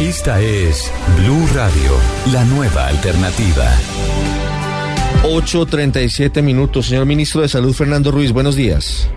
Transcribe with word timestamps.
Esta 0.00 0.40
es 0.40 0.90
Blue 1.18 1.46
Radio, 1.54 1.92
la 2.32 2.42
nueva 2.46 2.86
alternativa. 2.86 3.66
8.37 5.24 6.42
minutos. 6.42 6.86
Señor 6.86 7.04
Ministro 7.04 7.42
de 7.42 7.48
Salud, 7.48 7.74
Fernando 7.74 8.10
Ruiz, 8.10 8.32
buenos 8.32 8.56
días. 8.56 9.10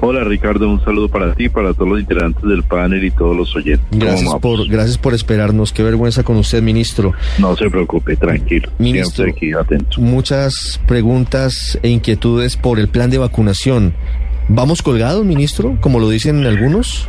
Hola 0.00 0.24
Ricardo, 0.24 0.68
un 0.68 0.84
saludo 0.84 1.08
para 1.08 1.32
ti, 1.32 1.48
para 1.48 1.72
todos 1.74 1.90
los 1.90 2.00
integrantes 2.00 2.42
del 2.42 2.64
panel 2.64 3.04
y 3.04 3.12
todos 3.12 3.36
los 3.36 3.54
oyentes. 3.54 3.86
Gracias 3.92 4.34
por, 4.40 4.66
gracias 4.68 4.98
por 4.98 5.14
esperarnos. 5.14 5.72
Qué 5.72 5.84
vergüenza 5.84 6.24
con 6.24 6.36
usted, 6.38 6.60
ministro. 6.60 7.12
No 7.38 7.56
se 7.56 7.70
preocupe, 7.70 8.16
tranquilo. 8.16 8.68
Ministro, 8.78 9.26
aquí 9.28 9.52
atento. 9.52 10.00
muchas 10.00 10.80
preguntas 10.88 11.78
e 11.84 11.88
inquietudes 11.88 12.56
por 12.56 12.80
el 12.80 12.88
plan 12.88 13.10
de 13.10 13.18
vacunación. 13.18 13.94
¿Vamos 14.48 14.80
colgados, 14.80 15.24
ministro, 15.24 15.76
como 15.80 15.98
lo 15.98 16.08
dicen 16.08 16.46
algunos? 16.46 17.08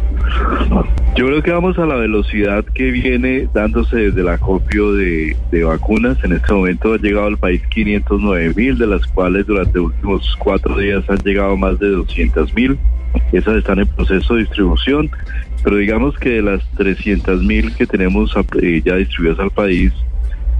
Yo 1.15 1.27
creo 1.27 1.43
que 1.43 1.51
vamos 1.51 1.77
a 1.77 1.85
la 1.85 1.95
velocidad 1.95 2.65
que 2.65 2.89
viene 2.89 3.47
dándose 3.53 3.95
desde 3.97 4.21
el 4.21 4.29
acopio 4.29 4.93
de, 4.93 5.35
vacunas. 5.63 6.17
En 6.23 6.33
este 6.33 6.51
momento 6.51 6.93
ha 6.93 6.97
llegado 6.97 7.27
al 7.27 7.37
país 7.37 7.61
509 7.69 8.53
mil, 8.55 8.77
de 8.77 8.87
las 8.87 9.05
cuales 9.05 9.45
durante 9.45 9.77
los 9.77 9.87
últimos 9.87 10.35
cuatro 10.39 10.77
días 10.77 11.03
han 11.09 11.17
llegado 11.17 11.55
más 11.55 11.79
de 11.79 11.89
200 11.89 12.53
mil. 12.55 12.77
Esas 13.31 13.57
están 13.57 13.79
en 13.79 13.87
proceso 13.87 14.33
de 14.33 14.41
distribución, 14.41 15.09
pero 15.63 15.77
digamos 15.77 16.17
que 16.17 16.29
de 16.29 16.41
las 16.41 16.67
300 16.75 17.43
mil 17.43 17.73
que 17.75 17.85
tenemos 17.85 18.35
eh, 18.61 18.81
ya 18.83 18.95
distribuidas 18.95 19.39
al 19.39 19.51
país, 19.51 19.93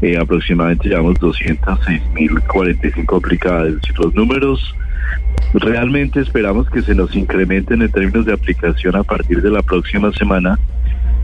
eh, 0.02 0.16
aproximadamente 0.16 0.90
llevamos 0.90 1.20
206 1.20 2.02
mil 2.14 2.40
45 2.42 3.16
aplicadas. 3.16 3.74
Los 3.98 4.14
números 4.14 4.76
Realmente 5.54 6.20
esperamos 6.20 6.70
que 6.70 6.82
se 6.82 6.94
nos 6.94 7.16
incrementen 7.16 7.82
en 7.82 7.92
términos 7.92 8.26
de 8.26 8.34
aplicación 8.34 8.96
a 8.96 9.04
partir 9.04 9.42
de 9.42 9.50
la 9.50 9.62
próxima 9.62 10.12
semana, 10.14 10.60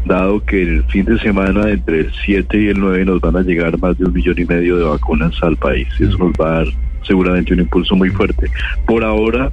dado 0.05 0.44
que 0.44 0.62
el 0.62 0.84
fin 0.86 1.05
de 1.05 1.20
semana 1.20 1.70
entre 1.70 2.02
el 2.02 2.12
7 2.26 2.62
y 2.62 2.68
el 2.68 2.80
9 2.80 3.05
nos 3.05 3.22
van 3.22 3.38
a 3.38 3.41
llegar 3.41 3.77
más 3.80 3.98
de 3.98 4.05
un 4.05 4.13
millón 4.13 4.40
y 4.40 4.46
medio 4.46 4.77
de 4.77 4.85
vacunas 4.85 5.35
al 5.41 5.57
país. 5.57 5.88
Eso 5.99 6.18
nos 6.18 6.34
va 6.34 6.48
a 6.48 6.57
dar 6.60 6.68
seguramente 7.04 7.54
un 7.54 7.60
impulso 7.60 7.96
muy 7.96 8.10
fuerte. 8.10 8.49
Por 8.85 9.04
ahora 9.04 9.51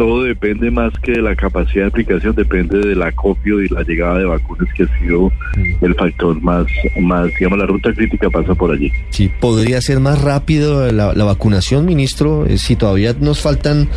todo 0.00 0.22
depende 0.22 0.70
más 0.70 0.94
que 1.02 1.12
de 1.12 1.20
la 1.20 1.36
capacidad 1.36 1.82
de 1.82 1.88
aplicación, 1.88 2.34
depende 2.34 2.78
del 2.78 3.02
acopio 3.02 3.60
y 3.60 3.68
la 3.68 3.82
llegada 3.82 4.18
de 4.18 4.24
vacunas 4.24 4.66
que 4.72 4.84
ha 4.84 4.98
sido 4.98 5.30
el 5.82 5.94
factor 5.94 6.40
más, 6.40 6.64
más 6.98 7.26
digamos, 7.38 7.58
la 7.58 7.66
ruta 7.66 7.92
crítica 7.92 8.30
pasa 8.30 8.54
por 8.54 8.72
allí. 8.72 8.90
Sí, 9.10 9.30
podría 9.40 9.78
ser 9.82 10.00
más 10.00 10.22
rápido 10.22 10.90
la, 10.90 11.12
vacunación, 11.12 11.84
ministro, 11.84 12.46
eh, 12.46 12.56
si 12.56 12.76
todavía 12.76 13.14
nos 13.20 13.42
faltan 13.42 13.90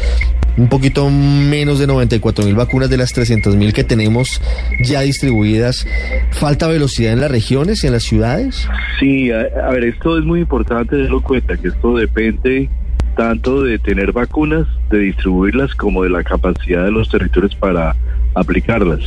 un 0.57 0.67
poquito 0.67 1.09
menos 1.09 1.79
de 1.79 1.87
94 1.87 2.43
mil 2.43 2.55
vacunas 2.55 2.89
de 2.89 2.97
las 2.97 3.13
300 3.13 3.55
mil 3.55 3.71
que 3.71 3.85
tenemos 3.85 4.41
ya 4.83 4.99
distribuidas. 4.99 5.87
¿Falta 6.31 6.67
velocidad 6.67 7.13
en 7.13 7.21
las 7.21 7.31
regiones 7.31 7.81
y 7.81 7.87
en 7.87 7.93
las 7.93 8.03
ciudades? 8.03 8.67
Sí, 8.99 9.31
a, 9.31 9.39
a 9.39 9.71
ver, 9.71 9.85
esto 9.85 10.17
es 10.17 10.25
muy 10.25 10.41
importante 10.41 10.97
tenerlo 10.97 11.19
en 11.19 11.23
cuenta, 11.23 11.55
que 11.55 11.69
esto 11.69 11.95
depende 11.95 12.69
tanto 13.15 13.63
de 13.63 13.79
tener 13.79 14.11
vacunas, 14.11 14.67
de 14.89 14.99
distribuirlas, 14.99 15.75
como 15.75 16.03
de 16.03 16.09
la 16.09 16.23
capacidad 16.23 16.83
de 16.83 16.91
los 16.91 17.09
territorios 17.09 17.55
para 17.55 17.95
aplicarlas. 18.35 18.99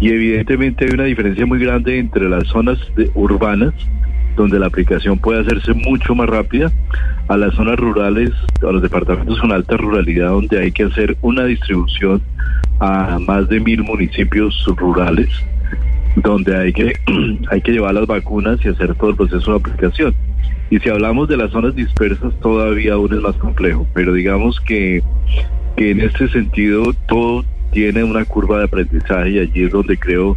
Y 0.00 0.10
evidentemente 0.10 0.84
hay 0.84 0.90
una 0.92 1.04
diferencia 1.04 1.46
muy 1.46 1.58
grande 1.58 1.98
entre 1.98 2.28
las 2.28 2.46
zonas 2.48 2.78
urbanas, 3.14 3.74
donde 4.36 4.58
la 4.58 4.66
aplicación 4.66 5.18
puede 5.18 5.40
hacerse 5.40 5.72
mucho 5.74 6.14
más 6.14 6.28
rápida, 6.28 6.72
a 7.28 7.36
las 7.36 7.54
zonas 7.54 7.76
rurales, 7.78 8.30
a 8.62 8.72
los 8.72 8.82
departamentos 8.82 9.38
con 9.38 9.52
alta 9.52 9.76
ruralidad, 9.76 10.30
donde 10.30 10.60
hay 10.60 10.72
que 10.72 10.84
hacer 10.84 11.16
una 11.22 11.44
distribución 11.44 12.22
a 12.80 13.18
más 13.18 13.48
de 13.48 13.60
mil 13.60 13.82
municipios 13.82 14.64
rurales, 14.76 15.28
donde 16.22 16.56
hay 16.56 16.72
que, 16.72 16.94
hay 17.50 17.60
que 17.60 17.72
llevar 17.72 17.94
las 17.94 18.06
vacunas 18.06 18.58
y 18.64 18.68
hacer 18.68 18.94
todo 18.94 19.10
el 19.10 19.16
proceso 19.16 19.52
de 19.52 19.56
aplicación. 19.58 20.14
Y 20.70 20.78
si 20.78 20.88
hablamos 20.88 21.28
de 21.28 21.36
las 21.36 21.50
zonas 21.50 21.74
dispersas, 21.74 22.32
todavía 22.40 22.94
aún 22.94 23.12
es 23.14 23.20
más 23.20 23.36
complejo, 23.36 23.86
pero 23.94 24.12
digamos 24.12 24.60
que, 24.60 25.02
que 25.76 25.90
en 25.90 26.00
este 26.00 26.28
sentido 26.28 26.92
todo 27.08 27.44
tiene 27.72 28.04
una 28.04 28.24
curva 28.24 28.58
de 28.58 28.64
aprendizaje 28.64 29.30
y 29.30 29.38
allí 29.38 29.64
es 29.64 29.72
donde 29.72 29.98
creo 29.98 30.36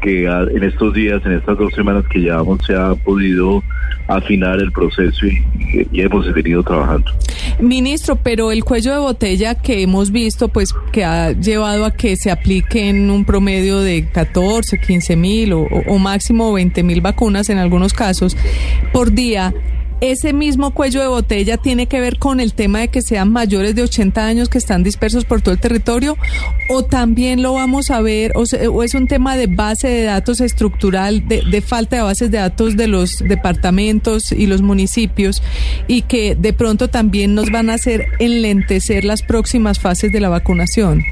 que 0.00 0.26
en 0.26 0.62
estos 0.62 0.94
días, 0.94 1.24
en 1.24 1.32
estas 1.32 1.58
dos 1.58 1.72
semanas 1.74 2.04
que 2.08 2.20
llevamos, 2.20 2.60
se 2.64 2.74
ha 2.74 2.94
podido 2.94 3.62
afinar 4.06 4.58
el 4.60 4.72
proceso 4.72 5.26
y, 5.26 5.44
hemos 6.00 6.32
venido 6.32 6.62
trabajando. 6.62 7.10
Ministro, 7.60 8.16
pero 8.16 8.52
el 8.52 8.64
cuello 8.64 8.92
de 8.92 8.98
botella 8.98 9.56
que 9.56 9.82
hemos 9.82 10.12
visto, 10.12 10.48
pues 10.48 10.72
que 10.92 11.04
ha 11.04 11.32
llevado 11.32 11.84
a 11.84 11.90
que 11.92 12.16
se 12.16 12.30
apliquen 12.30 13.10
un 13.10 13.24
promedio 13.24 13.80
de 13.80 14.08
14, 14.08 14.78
15 14.78 15.16
mil 15.16 15.52
o, 15.52 15.62
o 15.62 15.98
máximo 15.98 16.52
20 16.52 16.82
mil 16.82 17.00
vacunas 17.00 17.50
en 17.50 17.58
algunos 17.58 17.92
casos 17.92 18.36
por 18.92 19.12
día 19.12 19.52
ese 20.00 20.32
mismo 20.32 20.72
cuello 20.72 21.00
de 21.00 21.08
botella 21.08 21.56
tiene 21.56 21.86
que 21.86 22.00
ver 22.00 22.18
con 22.18 22.40
el 22.40 22.54
tema 22.54 22.80
de 22.80 22.88
que 22.88 23.02
sean 23.02 23.32
mayores 23.32 23.74
de 23.74 23.82
80 23.82 24.24
años 24.24 24.48
que 24.48 24.58
están 24.58 24.82
dispersos 24.82 25.24
por 25.24 25.40
todo 25.40 25.54
el 25.54 25.60
territorio 25.60 26.16
o 26.68 26.84
también 26.84 27.42
lo 27.42 27.54
vamos 27.54 27.90
a 27.90 28.00
ver 28.00 28.32
o, 28.34 28.82
es 28.82 28.94
un 28.94 29.06
tema 29.08 29.36
de 29.36 29.48
base 29.48 29.88
de 29.88 30.04
datos 30.04 30.40
estructural, 30.40 31.26
de, 31.26 31.60
falta 31.60 31.96
de 31.96 32.02
bases 32.02 32.30
de 32.30 32.38
datos 32.38 32.76
de 32.76 32.86
los 32.86 33.18
departamentos 33.18 34.30
y 34.32 34.46
los 34.46 34.62
municipios 34.62 35.42
y 35.88 36.02
que 36.02 36.36
de 36.36 36.52
pronto 36.52 36.88
también 36.88 37.34
nos 37.34 37.50
van 37.50 37.70
a 37.70 37.74
hacer 37.74 38.06
enlentecer 38.18 39.04
las 39.04 39.22
próximas 39.22 39.80
fases 39.80 40.12
de 40.12 40.20
la 40.20 40.28
vacunación. 40.28 41.02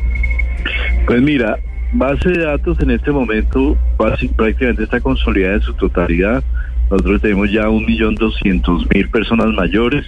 Pues 1.06 1.22
mira, 1.22 1.58
base 1.92 2.28
de 2.30 2.44
datos 2.44 2.78
en 2.80 2.91
este 2.91 3.10
momento 3.10 3.76
prácticamente 3.96 4.84
está 4.84 5.00
consolidada 5.00 5.56
en 5.56 5.62
su 5.62 5.75
totalidad 5.75 6.44
nosotros 6.91 7.20
tenemos 7.20 7.50
ya 7.50 7.69
un 7.69 7.84
millón 7.84 8.14
doscientos 8.14 8.86
mil 8.94 9.08
personas 9.08 9.48
mayores, 9.48 10.06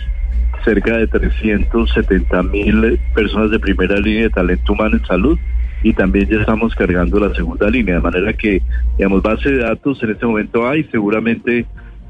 cerca 0.64 0.96
de 0.96 1.06
370 1.06 2.42
mil 2.44 2.98
personas 3.14 3.50
de 3.50 3.58
primera 3.58 3.98
línea 3.98 4.24
de 4.24 4.30
talento 4.30 4.72
humano 4.72 4.96
en 4.96 5.06
salud 5.06 5.38
y 5.82 5.92
también 5.92 6.28
ya 6.28 6.40
estamos 6.40 6.74
cargando 6.74 7.20
la 7.20 7.34
segunda 7.34 7.68
línea, 7.70 7.96
de 7.96 8.00
manera 8.00 8.32
que, 8.32 8.62
digamos, 8.96 9.22
base 9.22 9.50
de 9.50 9.58
datos 9.58 10.02
en 10.02 10.10
este 10.10 10.26
momento 10.26 10.68
hay, 10.68 10.84
seguramente 10.84 11.66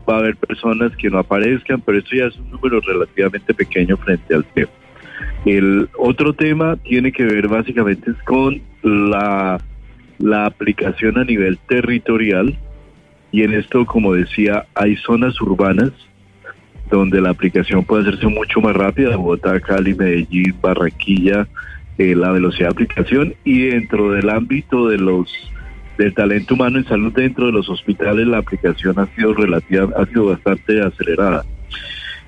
va 0.09 0.17
a 0.17 0.19
haber 0.19 0.37
personas 0.37 0.95
que 0.97 1.11
no 1.11 1.19
aparezcan, 1.19 1.81
pero 1.83 1.99
esto 1.99 2.17
ya 2.17 2.27
es 2.27 2.37
un 2.37 2.51
número 2.51 2.81
relativamente 2.81 3.53
pequeño 3.53 3.97
frente 3.99 4.35
al 4.35 4.45
tema. 4.45 4.71
El 5.45 5.89
otro 5.99 6.33
tema 6.33 6.77
tiene 6.77 7.13
que 7.13 7.25
ver 7.25 7.49
básicamente 7.49 8.13
con 8.25 8.61
la, 8.83 9.61
la 10.19 10.47
aplicación 10.47 11.19
a 11.19 11.25
nivel 11.25 11.59
territorial 11.69 12.57
y 13.31 13.43
en 13.43 13.55
esto, 13.55 13.85
como 13.85 14.15
decía, 14.15 14.67
hay 14.75 14.97
zonas 14.97 15.41
urbanas 15.41 15.93
donde 16.91 17.21
la 17.21 17.31
aplicación 17.31 17.85
puede 17.85 18.03
hacerse 18.03 18.27
mucho 18.27 18.61
más 18.61 18.75
rápida, 18.75 19.17
Bogotá, 19.17 19.61
Cali, 19.61 19.95
Medellín, 19.95 20.55
Barranquilla, 20.61 21.47
eh, 21.99 22.15
la 22.15 22.31
velocidad 22.31 22.69
de 22.69 22.73
aplicación 22.73 23.35
y 23.45 23.67
dentro 23.67 24.13
del 24.13 24.31
ámbito 24.31 24.89
de 24.89 24.99
los 24.99 25.33
del 25.99 26.15
talento 26.15 26.55
humano 26.55 26.79
en 26.79 26.85
salud 26.85 27.13
dentro 27.13 27.47
de 27.47 27.53
los 27.53 27.69
hospitales 27.69 28.25
la 28.25 28.39
aplicación 28.39 29.01
ha 29.01 29.07
sido 29.17 29.35
relativa, 29.35 29.89
ha 29.97 30.07
sido 30.07 30.27
bastante 30.27 30.81
acelerada. 30.81 31.45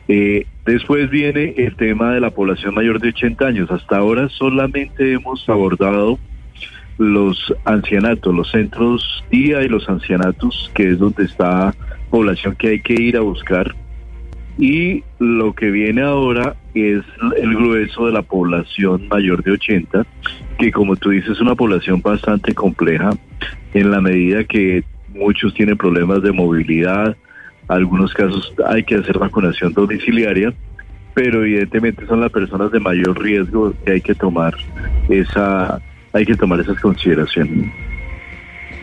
Eh, 0.08 0.44
después 0.66 1.08
viene 1.08 1.54
el 1.56 1.76
tema 1.76 2.12
de 2.12 2.20
la 2.20 2.30
población 2.30 2.74
mayor 2.74 3.00
de 3.00 3.10
80 3.10 3.46
años. 3.46 3.70
Hasta 3.70 3.98
ahora 3.98 4.28
solamente 4.28 5.12
hemos 5.12 5.48
abordado 5.48 6.18
los 7.00 7.54
ancianatos, 7.64 8.34
los 8.34 8.50
centros 8.50 9.24
día 9.30 9.62
y 9.62 9.68
los 9.68 9.88
ancianatos, 9.88 10.70
que 10.74 10.90
es 10.90 10.98
donde 10.98 11.24
está 11.24 11.74
población 12.10 12.54
que 12.56 12.68
hay 12.68 12.80
que 12.82 12.92
ir 12.92 13.16
a 13.16 13.20
buscar. 13.20 13.74
Y 14.58 15.02
lo 15.18 15.54
que 15.54 15.70
viene 15.70 16.02
ahora 16.02 16.56
es 16.74 17.02
el 17.38 17.54
grueso 17.54 18.04
de 18.04 18.12
la 18.12 18.20
población 18.20 19.08
mayor 19.08 19.42
de 19.42 19.52
80, 19.52 20.04
que 20.58 20.70
como 20.70 20.94
tú 20.94 21.08
dices 21.08 21.30
es 21.30 21.40
una 21.40 21.54
población 21.54 22.02
bastante 22.02 22.54
compleja 22.54 23.12
en 23.72 23.90
la 23.90 24.02
medida 24.02 24.44
que 24.44 24.84
muchos 25.14 25.54
tienen 25.54 25.78
problemas 25.78 26.22
de 26.22 26.32
movilidad, 26.32 27.16
algunos 27.68 28.12
casos 28.12 28.52
hay 28.66 28.82
que 28.82 28.96
hacer 28.96 29.18
vacunación 29.18 29.72
domiciliaria, 29.72 30.52
pero 31.14 31.42
evidentemente 31.44 32.04
son 32.06 32.20
las 32.20 32.30
personas 32.30 32.70
de 32.72 32.80
mayor 32.80 33.18
riesgo 33.18 33.72
que 33.86 33.92
hay 33.92 34.00
que 34.02 34.14
tomar 34.14 34.54
esa 35.08 35.80
hay 36.12 36.24
que 36.24 36.34
tomar 36.36 36.60
esas 36.60 36.78
consideraciones. 36.80 37.70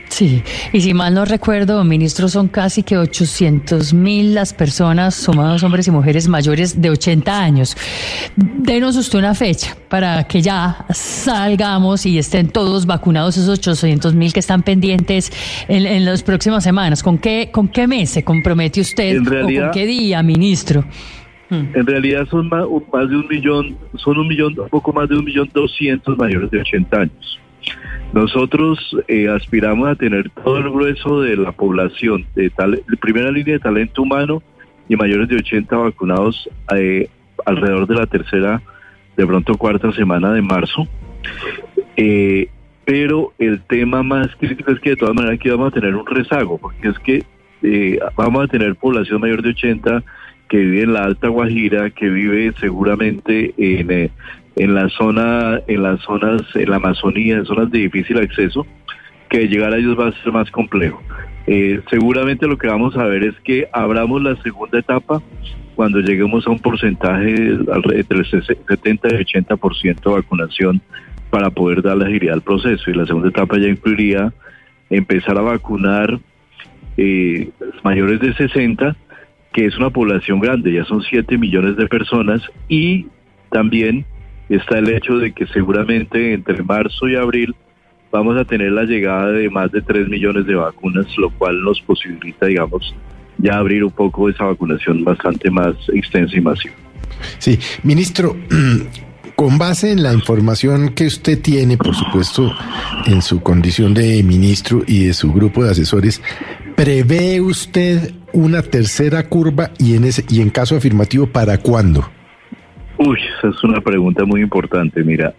Sí, 0.09 0.41
y 0.71 0.81
si 0.81 0.93
mal 0.93 1.13
no 1.13 1.25
recuerdo, 1.25 1.83
ministro, 1.83 2.29
son 2.29 2.47
casi 2.47 2.81
que 2.81 2.97
800 2.97 3.93
mil 3.93 4.33
las 4.33 4.53
personas, 4.53 5.15
sumados 5.15 5.63
hombres 5.63 5.87
y 5.87 5.91
mujeres 5.91 6.27
mayores 6.27 6.81
de 6.81 6.89
80 6.89 7.39
años. 7.39 7.75
Denos 8.35 8.95
usted 8.95 9.19
una 9.19 9.35
fecha 9.35 9.75
para 9.89 10.23
que 10.23 10.41
ya 10.41 10.85
salgamos 10.91 12.05
y 12.05 12.17
estén 12.17 12.49
todos 12.49 12.85
vacunados 12.85 13.37
esos 13.37 13.59
800 13.59 14.15
mil 14.15 14.31
que 14.31 14.39
están 14.39 14.63
pendientes 14.63 15.31
en, 15.67 16.05
las 16.05 16.23
próximas 16.23 16.63
semanas. 16.63 17.03
¿Con 17.03 17.17
qué, 17.17 17.49
¿Con 17.51 17.67
qué 17.67 17.85
mes 17.85 18.09
se 18.11 18.23
compromete 18.23 18.81
usted 18.81 19.19
o 19.21 19.23
con 19.23 19.71
qué 19.71 19.85
día, 19.85 20.23
ministro? 20.23 20.85
En 21.49 21.85
realidad 21.85 22.27
son 22.29 22.49
más, 22.49 22.65
de 23.09 23.15
un 23.15 23.27
millón, 23.29 23.77
son 23.95 24.17
un 24.17 24.27
millón, 24.27 24.59
un 24.59 24.69
poco 24.69 24.91
más 24.91 25.07
de 25.07 25.17
un 25.17 25.23
millón 25.23 25.49
doscientos 25.53 26.17
mayores 26.17 26.51
de 26.51 26.59
80 26.59 27.01
años. 27.01 27.39
Nosotros 28.13 28.97
eh, 29.07 29.27
aspiramos 29.29 29.87
a 29.87 29.95
tener 29.95 30.29
todo 30.29 30.57
el 30.57 30.69
grueso 30.69 31.21
de 31.21 31.35
la 31.37 31.51
población 31.51 32.25
de, 32.35 32.49
tal, 32.49 32.81
primera 32.99 33.31
línea 33.31 33.55
de 33.55 33.59
talento 33.59 34.01
humano 34.01 34.41
y 34.89 34.95
mayores 34.95 35.27
de 35.27 35.37
80 35.37 35.75
vacunados 35.75 36.49
eh, 36.75 37.09
alrededor 37.45 37.87
de 37.87 37.95
la 37.95 38.05
tercera, 38.07 38.61
de 39.15 39.25
pronto 39.25 39.57
cuarta 39.57 39.91
semana 39.93 40.33
de 40.33 40.41
marzo. 40.41 40.87
Eh, 41.95 42.49
pero 42.85 43.33
el 43.37 43.61
tema 43.63 44.03
más 44.03 44.27
crítico 44.37 44.71
es 44.71 44.79
que 44.79 44.91
de 44.91 44.95
todas 44.95 45.15
maneras 45.15 45.37
aquí 45.37 45.49
vamos 45.49 45.67
a 45.69 45.75
tener 45.75 45.95
un 45.95 46.05
rezago, 46.05 46.57
porque 46.57 46.89
es 46.89 46.99
que 46.99 47.23
vamos 48.15 48.45
a 48.45 48.47
tener 48.47 48.75
población 48.75 49.19
mayor 49.19 49.41
de 49.41 49.49
80 49.49 50.03
que 50.49 50.57
vive 50.57 50.83
en 50.83 50.93
la 50.93 51.03
Alta 51.03 51.27
Guajira, 51.27 51.89
que 51.89 52.09
vive 52.09 52.53
seguramente 52.59 53.53
en, 53.57 53.91
eh, 53.91 54.11
en 54.55 54.73
la 54.73 54.89
zona, 54.89 55.61
en 55.67 55.83
las 55.83 56.01
zonas, 56.01 56.41
en 56.55 56.69
la 56.69 56.77
Amazonía, 56.77 57.35
en 57.35 57.45
zonas 57.45 57.69
de 57.71 57.79
difícil 57.79 58.17
acceso, 58.17 58.65
que 59.29 59.47
llegar 59.47 59.73
a 59.73 59.77
ellos 59.77 59.99
va 59.99 60.07
a 60.07 60.23
ser 60.23 60.31
más 60.31 60.49
complejo. 60.51 61.01
Eh, 61.47 61.81
seguramente 61.89 62.47
lo 62.47 62.57
que 62.57 62.67
vamos 62.67 62.97
a 62.97 63.05
ver 63.05 63.23
es 63.23 63.35
que 63.43 63.67
abramos 63.71 64.21
la 64.21 64.35
segunda 64.41 64.79
etapa 64.79 65.21
cuando 65.75 65.99
lleguemos 65.99 66.45
a 66.47 66.49
un 66.49 66.59
porcentaje 66.59 67.35
entre 67.35 68.19
el 68.19 68.25
70 68.25 69.07
y 69.09 69.23
80% 69.23 70.01
de 70.03 70.11
vacunación 70.11 70.81
para 71.29 71.49
poder 71.49 71.81
dar 71.81 71.97
la 71.97 72.05
agilidad 72.05 72.33
al 72.33 72.41
proceso. 72.41 72.89
Y 72.89 72.95
la 72.95 73.05
segunda 73.05 73.29
etapa 73.29 73.57
ya 73.57 73.67
incluiría 73.67 74.33
empezar 74.89 75.37
a 75.37 75.41
vacunar 75.41 76.19
eh, 76.97 77.49
mayores 77.83 78.19
de 78.19 78.33
60, 78.33 78.95
que 79.57 79.65
es 79.65 79.75
una 79.75 79.89
población 79.89 80.39
grande, 80.39 80.71
ya 80.71 80.85
son 80.85 81.01
7 81.01 81.35
millones 81.35 81.77
de 81.77 81.87
personas, 81.87 82.43
y 82.69 83.07
también 83.49 84.05
está 84.49 84.77
el 84.77 84.87
hecho 84.87 85.17
de 85.17 85.31
que 85.31 85.47
seguramente 85.47 86.33
entre 86.33 86.61
marzo 86.61 87.07
y 87.07 87.15
abril 87.15 87.55
vamos 88.11 88.37
a 88.37 88.45
tener 88.45 88.71
la 88.71 88.83
llegada 88.83 89.31
de 89.31 89.49
más 89.49 89.71
de 89.71 89.81
3 89.81 90.09
millones 90.09 90.45
de 90.45 90.53
vacunas, 90.53 91.07
lo 91.17 91.31
cual 91.31 91.59
nos 91.63 91.81
posibilita, 91.81 92.45
digamos, 92.45 92.93
ya 93.39 93.57
abrir 93.57 93.83
un 93.83 93.89
poco 93.89 94.29
esa 94.29 94.43
vacunación 94.43 95.03
bastante 95.03 95.49
más 95.49 95.73
extensa 95.91 96.37
y 96.37 96.41
masiva. 96.41 96.75
Sí, 97.39 97.57
ministro, 97.81 98.37
con 99.35 99.57
base 99.57 99.91
en 99.91 100.03
la 100.03 100.13
información 100.13 100.89
que 100.89 101.07
usted 101.07 101.41
tiene, 101.41 101.77
por 101.77 101.95
supuesto, 101.95 102.55
en 103.07 103.23
su 103.23 103.41
condición 103.41 103.95
de 103.95 104.21
ministro 104.21 104.83
y 104.85 105.05
de 105.07 105.15
su 105.15 105.33
grupo 105.33 105.63
de 105.63 105.71
asesores, 105.71 106.21
¿prevé 106.77 107.41
usted 107.41 108.11
una 108.33 108.61
tercera 108.61 109.27
curva 109.27 109.71
y 109.79 109.95
en 109.95 110.03
ese 110.03 110.23
y 110.29 110.41
en 110.41 110.51
caso 110.51 110.77
afirmativo 110.77 111.25
para 111.25 111.57
cuándo? 111.57 112.07
Uy, 112.99 113.17
esa 113.37 113.49
es 113.49 113.63
una 113.63 113.81
pregunta 113.81 114.25
muy 114.25 114.41
importante. 114.41 115.03
Mira, 115.03 115.33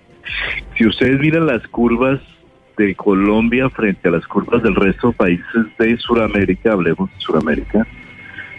si 0.76 0.84
ustedes 0.84 1.20
miran 1.20 1.46
las 1.46 1.66
curvas 1.68 2.20
de 2.76 2.94
Colombia 2.96 3.70
frente 3.70 4.08
a 4.08 4.10
las 4.10 4.26
curvas 4.26 4.64
del 4.64 4.74
resto 4.74 5.08
de 5.08 5.14
países 5.14 5.66
de 5.78 5.96
Sudamérica, 5.98 6.72
hablemos 6.72 7.08
de 7.08 7.20
Sudamérica, 7.20 7.86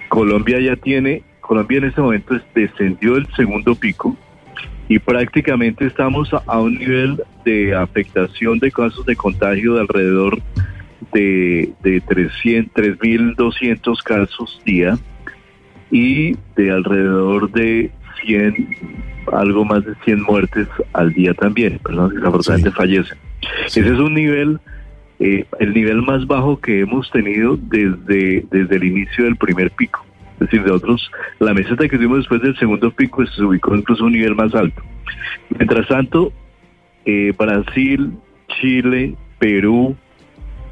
Colombia 0.08 0.60
ya 0.62 0.78
tiene, 0.78 1.24
Colombia 1.42 1.80
en 1.80 1.86
este 1.86 2.02
momento 2.02 2.40
descendió 2.56 3.18
el 3.18 3.28
segundo 3.36 3.76
pico, 3.76 4.16
y 4.88 5.00
prácticamente 5.00 5.86
estamos 5.86 6.30
a 6.34 6.60
un 6.60 6.80
nivel 6.80 7.22
de 7.44 7.76
afectación 7.76 8.58
de 8.60 8.72
casos 8.72 9.06
de 9.06 9.16
contagio 9.16 9.76
de 9.76 9.82
alrededor 9.82 10.42
de, 11.14 11.72
de 11.84 12.02
3.200 12.04 14.04
casos 14.04 14.62
día 14.66 14.98
y 15.92 16.36
de 16.56 16.72
alrededor 16.72 17.52
de 17.52 17.92
100, 18.24 18.78
algo 19.32 19.66
más 19.66 19.86
de 19.86 19.96
100 20.06 20.24
muertes 20.24 20.68
al 20.94 21.14
día 21.14 21.34
también, 21.34 21.80
personas 21.80 22.12
que 22.12 22.18
desafortunadamente 22.18 22.78
fallecen. 22.78 23.18
Ese 23.66 23.82
es 23.82 24.00
un 24.00 24.14
nivel, 24.14 24.60
eh, 25.20 25.46
el 25.60 25.74
nivel 25.74 26.02
más 26.02 26.28
bajo 26.28 26.60
que 26.60 26.82
hemos 26.82 27.10
tenido 27.12 27.58
desde, 27.58 28.46
desde 28.52 28.76
el 28.76 28.84
inicio 28.84 29.26
del 29.26 29.38
primer 29.38 29.72
pico 29.72 30.06
es 30.40 30.50
decir, 30.50 30.64
de 30.64 30.72
otros, 30.72 31.12
la 31.40 31.54
meseta 31.54 31.90
que 31.90 31.98
tuvimos 31.98 32.20
después 32.20 32.42
del 32.42 32.58
segundo 32.58 32.92
pico 32.92 33.26
se 33.26 33.44
ubicó 33.44 33.76
incluso 33.76 34.04
a 34.04 34.08
un 34.08 34.14
nivel 34.14 34.36
más 34.36 34.56
alto. 34.56 34.82
Mientras 35.50 35.86
tanto, 35.90 36.32
eh, 37.04 37.34
Brasil, 37.38 38.14
Chile, 38.48 39.16
Perú 39.38 39.98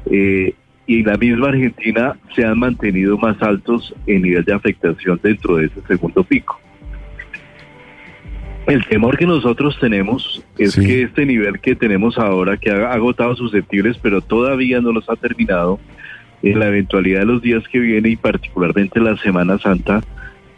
eh, 0.06 0.54
y 0.86 1.02
la 1.02 1.16
misma 1.16 1.48
Argentina 1.48 2.16
se 2.34 2.44
han 2.44 2.58
mantenido 2.58 3.18
más 3.18 3.40
altos 3.42 3.94
en 4.06 4.22
nivel 4.22 4.44
de 4.44 4.54
afectación 4.54 5.20
dentro 5.22 5.56
de 5.56 5.66
ese 5.66 5.82
segundo 5.86 6.24
pico. 6.24 6.58
El 8.66 8.86
temor 8.86 9.16
que 9.16 9.26
nosotros 9.26 9.78
tenemos 9.80 10.44
es 10.58 10.76
que 10.76 11.02
este 11.02 11.24
nivel 11.24 11.58
que 11.60 11.74
tenemos 11.74 12.18
ahora, 12.18 12.58
que 12.58 12.70
ha 12.70 12.92
agotado 12.92 13.34
susceptibles, 13.34 13.96
pero 13.98 14.20
todavía 14.20 14.80
no 14.80 14.92
los 14.92 15.08
ha 15.08 15.16
terminado, 15.16 15.80
en 16.42 16.58
la 16.58 16.68
eventualidad 16.68 17.20
de 17.20 17.26
los 17.26 17.42
días 17.42 17.64
que 17.68 17.80
viene 17.80 18.10
y 18.10 18.16
particularmente 18.16 19.00
la 19.00 19.16
Semana 19.16 19.58
Santa 19.58 20.02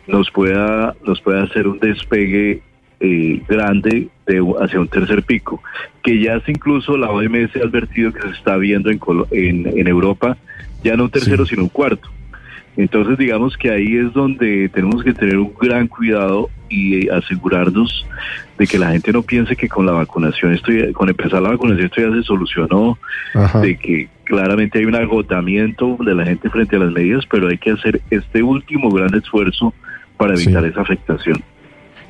nos 0.07 0.31
pueda 0.31 0.95
nos 1.05 1.21
pueda 1.21 1.43
hacer 1.45 1.67
un 1.67 1.79
despegue 1.79 2.63
eh, 3.01 3.43
grande 3.49 4.09
de, 4.27 4.55
hacia 4.61 4.81
un 4.81 4.89
tercer 4.89 5.23
pico, 5.23 5.63
que 6.03 6.21
ya 6.21 6.37
es 6.37 6.49
incluso 6.49 6.97
la 6.97 7.11
OMS 7.11 7.57
ha 7.57 7.65
advertido 7.65 8.13
que 8.13 8.23
se 8.23 8.31
está 8.31 8.57
viendo 8.57 8.91
en, 8.91 9.01
en, 9.31 9.79
en 9.79 9.89
Europa, 9.89 10.37
ya 10.85 10.97
no 10.97 11.05
un 11.05 11.11
tercero, 11.11 11.47
sino 11.47 11.63
un 11.63 11.69
cuarto. 11.69 12.09
Entonces 12.77 13.19
digamos 13.19 13.57
que 13.57 13.71
ahí 13.71 13.97
es 13.97 14.13
donde 14.13 14.69
tenemos 14.69 15.03
que 15.03 15.13
tener 15.13 15.39
un 15.39 15.53
gran 15.61 15.89
cuidado 15.89 16.49
y 16.69 17.09
asegurarnos 17.09 18.07
de 18.59 18.67
que 18.67 18.79
la 18.79 18.93
gente 18.93 19.13
no 19.13 19.23
piense 19.23 19.57
que 19.57 19.69
con 19.69 19.87
la 19.87 19.93
vacunación, 19.93 20.55
esto 20.55 20.71
con 20.93 21.09
empezar 21.09 21.43
la 21.43 21.51
vacunación 21.51 21.87
esto 21.87 22.01
ya 22.01 22.15
se 22.15 22.23
solucionó, 22.23 22.99
de 23.63 23.77
que 23.77 24.09
claramente 24.25 24.79
hay 24.79 24.85
un 24.85 24.95
agotamiento 24.95 25.97
de 26.01 26.15
la 26.15 26.25
gente 26.25 26.49
frente 26.49 26.77
a 26.77 26.79
las 26.79 26.93
medidas, 26.93 27.25
pero 27.31 27.49
hay 27.49 27.59
que 27.59 27.71
hacer 27.71 28.01
este 28.11 28.43
último 28.43 28.91
gran 28.91 29.13
esfuerzo 29.15 29.75
para 30.17 30.35
evitar 30.35 30.65
esa 30.65 30.83
afectación. 30.83 31.43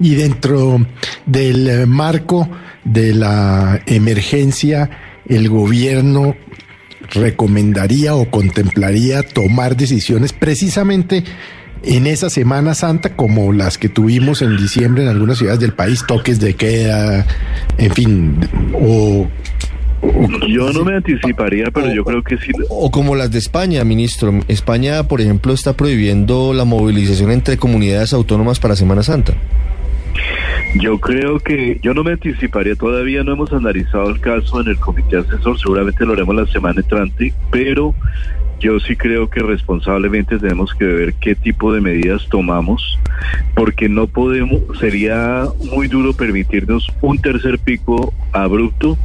Y 0.00 0.14
dentro 0.14 0.85
del 1.26 1.69
eh, 1.69 1.87
marco 1.87 2.49
de 2.85 3.14
la 3.14 3.82
emergencia, 3.87 4.91
el 5.29 5.49
gobierno 5.49 6.37
recomendaría 7.12 8.14
o 8.14 8.31
contemplaría 8.31 9.23
tomar 9.23 9.76
decisiones 9.76 10.32
precisamente 10.32 11.25
en 11.82 12.06
esa 12.06 12.31
Semana 12.31 12.75
Santa 12.75 13.17
como 13.17 13.52
las 13.52 13.79
que 13.79 13.88
tuvimos 13.88 14.43
en 14.43 14.56
diciembre 14.56 15.02
en 15.02 15.08
algunas 15.08 15.38
ciudades 15.38 15.61
del 15.61 15.73
país, 15.73 16.05
toques 16.06 16.38
de 16.41 16.55
queda, 16.55 17.26
en 17.79 17.93
fin, 17.93 18.49
o 18.75 19.29
yo 20.49 20.73
no 20.73 20.85
me 20.85 20.97
anticiparía, 20.97 21.67
pero 21.70 21.93
yo 21.93 22.05
creo 22.05 22.23
que 22.23 22.38
sí. 22.38 22.52
O 22.70 22.91
como 22.91 23.14
las 23.14 23.31
de 23.31 23.38
España, 23.38 23.85
ministro. 23.85 24.41
España, 24.49 25.05
por 25.05 25.20
ejemplo, 25.20 25.52
está 25.52 25.75
prohibiendo 25.75 26.54
la 26.54 26.64
movilización 26.64 27.30
entre 27.30 27.59
comunidades 27.59 28.12
autónomas 28.12 28.59
para 28.61 28.76
Semana 28.76 29.02
Santa. 29.02 29.35
Yo 30.76 30.99
creo 30.99 31.40
que 31.40 31.79
yo 31.83 31.95
no 31.95 32.05
me 32.05 32.12
anticiparía, 32.12 32.75
todavía 32.75 33.25
no 33.25 33.33
hemos 33.33 33.52
analizado 33.52 34.09
el 34.11 34.21
caso 34.21 34.61
en 34.61 34.69
el 34.69 34.79
comité 34.79 35.19
asesor, 35.19 35.59
seguramente 35.59 36.07
lo 36.07 36.12
haremos 36.12 36.35
la 36.35 36.47
semana 36.47 36.81
entrante, 36.81 37.33
pero 37.50 37.95
yo 38.61 38.79
sí 38.79 38.95
creo 38.95 39.29
que 39.29 39.40
responsablemente 39.40 40.38
tenemos 40.38 40.75
que 40.75 40.85
ver 40.85 41.14
qué 41.14 41.35
tipo 41.35 41.73
de 41.73 41.81
medidas 41.81 42.26
tomamos, 42.29 42.99
porque 43.55 43.88
no 43.88 44.07
podemos, 44.07 44.61
sería 44.79 45.47
muy 45.73 45.88
duro 45.88 46.12
permitirnos 46.12 46.87
un 47.00 47.19
tercer 47.19 47.59
pico 47.59 48.12
abrupto 48.33 48.99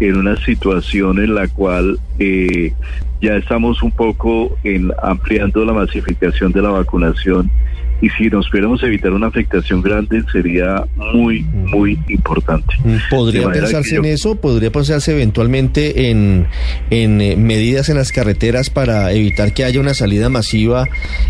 en 0.00 0.16
una 0.16 0.36
situación 0.44 1.18
en 1.18 1.34
la 1.34 1.46
cual 1.46 2.00
eh, 2.18 2.72
ya 3.20 3.36
estamos 3.36 3.82
un 3.82 3.92
poco 3.92 4.58
en 4.64 4.92
ampliando 5.02 5.64
la 5.64 5.72
masificación 5.72 6.52
de 6.52 6.62
la 6.62 6.70
vacunación 6.70 7.50
y 8.00 8.10
si 8.10 8.28
nos 8.28 8.48
pudiéramos 8.48 8.82
evitar 8.82 9.12
una 9.12 9.28
afectación 9.28 9.80
grande 9.80 10.22
sería 10.30 10.84
muy, 10.96 11.42
muy 11.42 11.98
importante. 12.08 12.74
¿Podría 13.10 13.48
pensarse 13.50 13.96
en 13.96 14.04
eso? 14.04 14.36
¿Podría 14.36 14.70
pensarse 14.70 15.12
eventualmente 15.12 16.10
en, 16.10 16.46
en 16.90 17.20
eh, 17.20 17.36
medidas 17.36 17.88
en 17.88 17.96
las 17.96 18.12
carreteras 18.12 18.68
para 18.68 19.12
evitar 19.12 19.54
que 19.54 19.64
haya 19.64 19.80
una 19.80 19.94
salida 19.94 20.28
masiva 20.28 20.86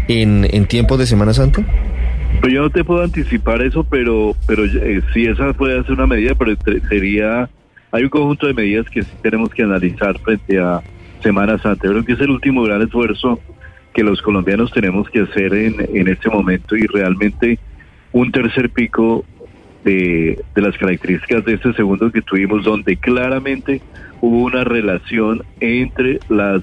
en, 0.09 0.47
en 0.51 0.67
tiempos 0.67 0.99
de 0.99 1.07
Semana 1.07 1.33
Santa? 1.35 1.65
Pues 2.41 2.53
yo 2.53 2.63
no 2.63 2.71
te 2.71 2.85
puedo 2.85 3.03
anticipar 3.03 3.63
eso, 3.63 3.85
pero, 3.85 4.35
pero 4.47 4.65
eh, 4.65 5.01
si 5.15 5.27
esa 5.27 5.53
puede 5.53 5.83
ser 5.85 5.93
una 5.93 6.07
medida, 6.07 6.35
pero 6.35 6.55
sería, 6.89 7.49
hay 7.93 8.03
un 8.03 8.11
conjunto 8.11 8.47
de 8.47 8.55
medidas 8.55 8.87
que 8.91 9.03
sí 9.03 9.11
tenemos 9.23 9.51
que 9.51 9.63
analizar 9.63 10.19
frente 10.19 10.59
a 10.59 10.83
Semana 11.23 11.59
Santa. 11.59 11.89
Creo 11.89 12.05
que 12.05 12.13
es 12.13 12.21
el 12.21 12.31
último 12.31 12.63
gran 12.65 12.83
esfuerzo 12.83 13.41
que 13.97 14.05
los 14.05 14.21
colombianos 14.21 14.71
tenemos 14.73 15.09
que 15.09 15.21
hacer 15.21 15.55
en, 15.55 15.75
en 15.81 16.09
este 16.09 16.29
momento 16.29 16.77
y 16.77 16.87
realmente 16.87 17.59
un 18.13 18.31
tercer 18.31 18.69
pico 18.69 19.25
de, 19.85 20.39
de, 20.55 20.63
las 20.63 20.77
características 20.77 21.47
de 21.47 21.55
este 21.55 21.73
segundo 21.73 22.13
que 22.13 22.21
tuvimos, 22.21 22.63
donde 22.63 22.99
claramente 22.99 23.81
hubo 24.21 24.45
una 24.45 24.65
relación 24.65 25.43
entre 25.61 26.21
las 26.29 26.63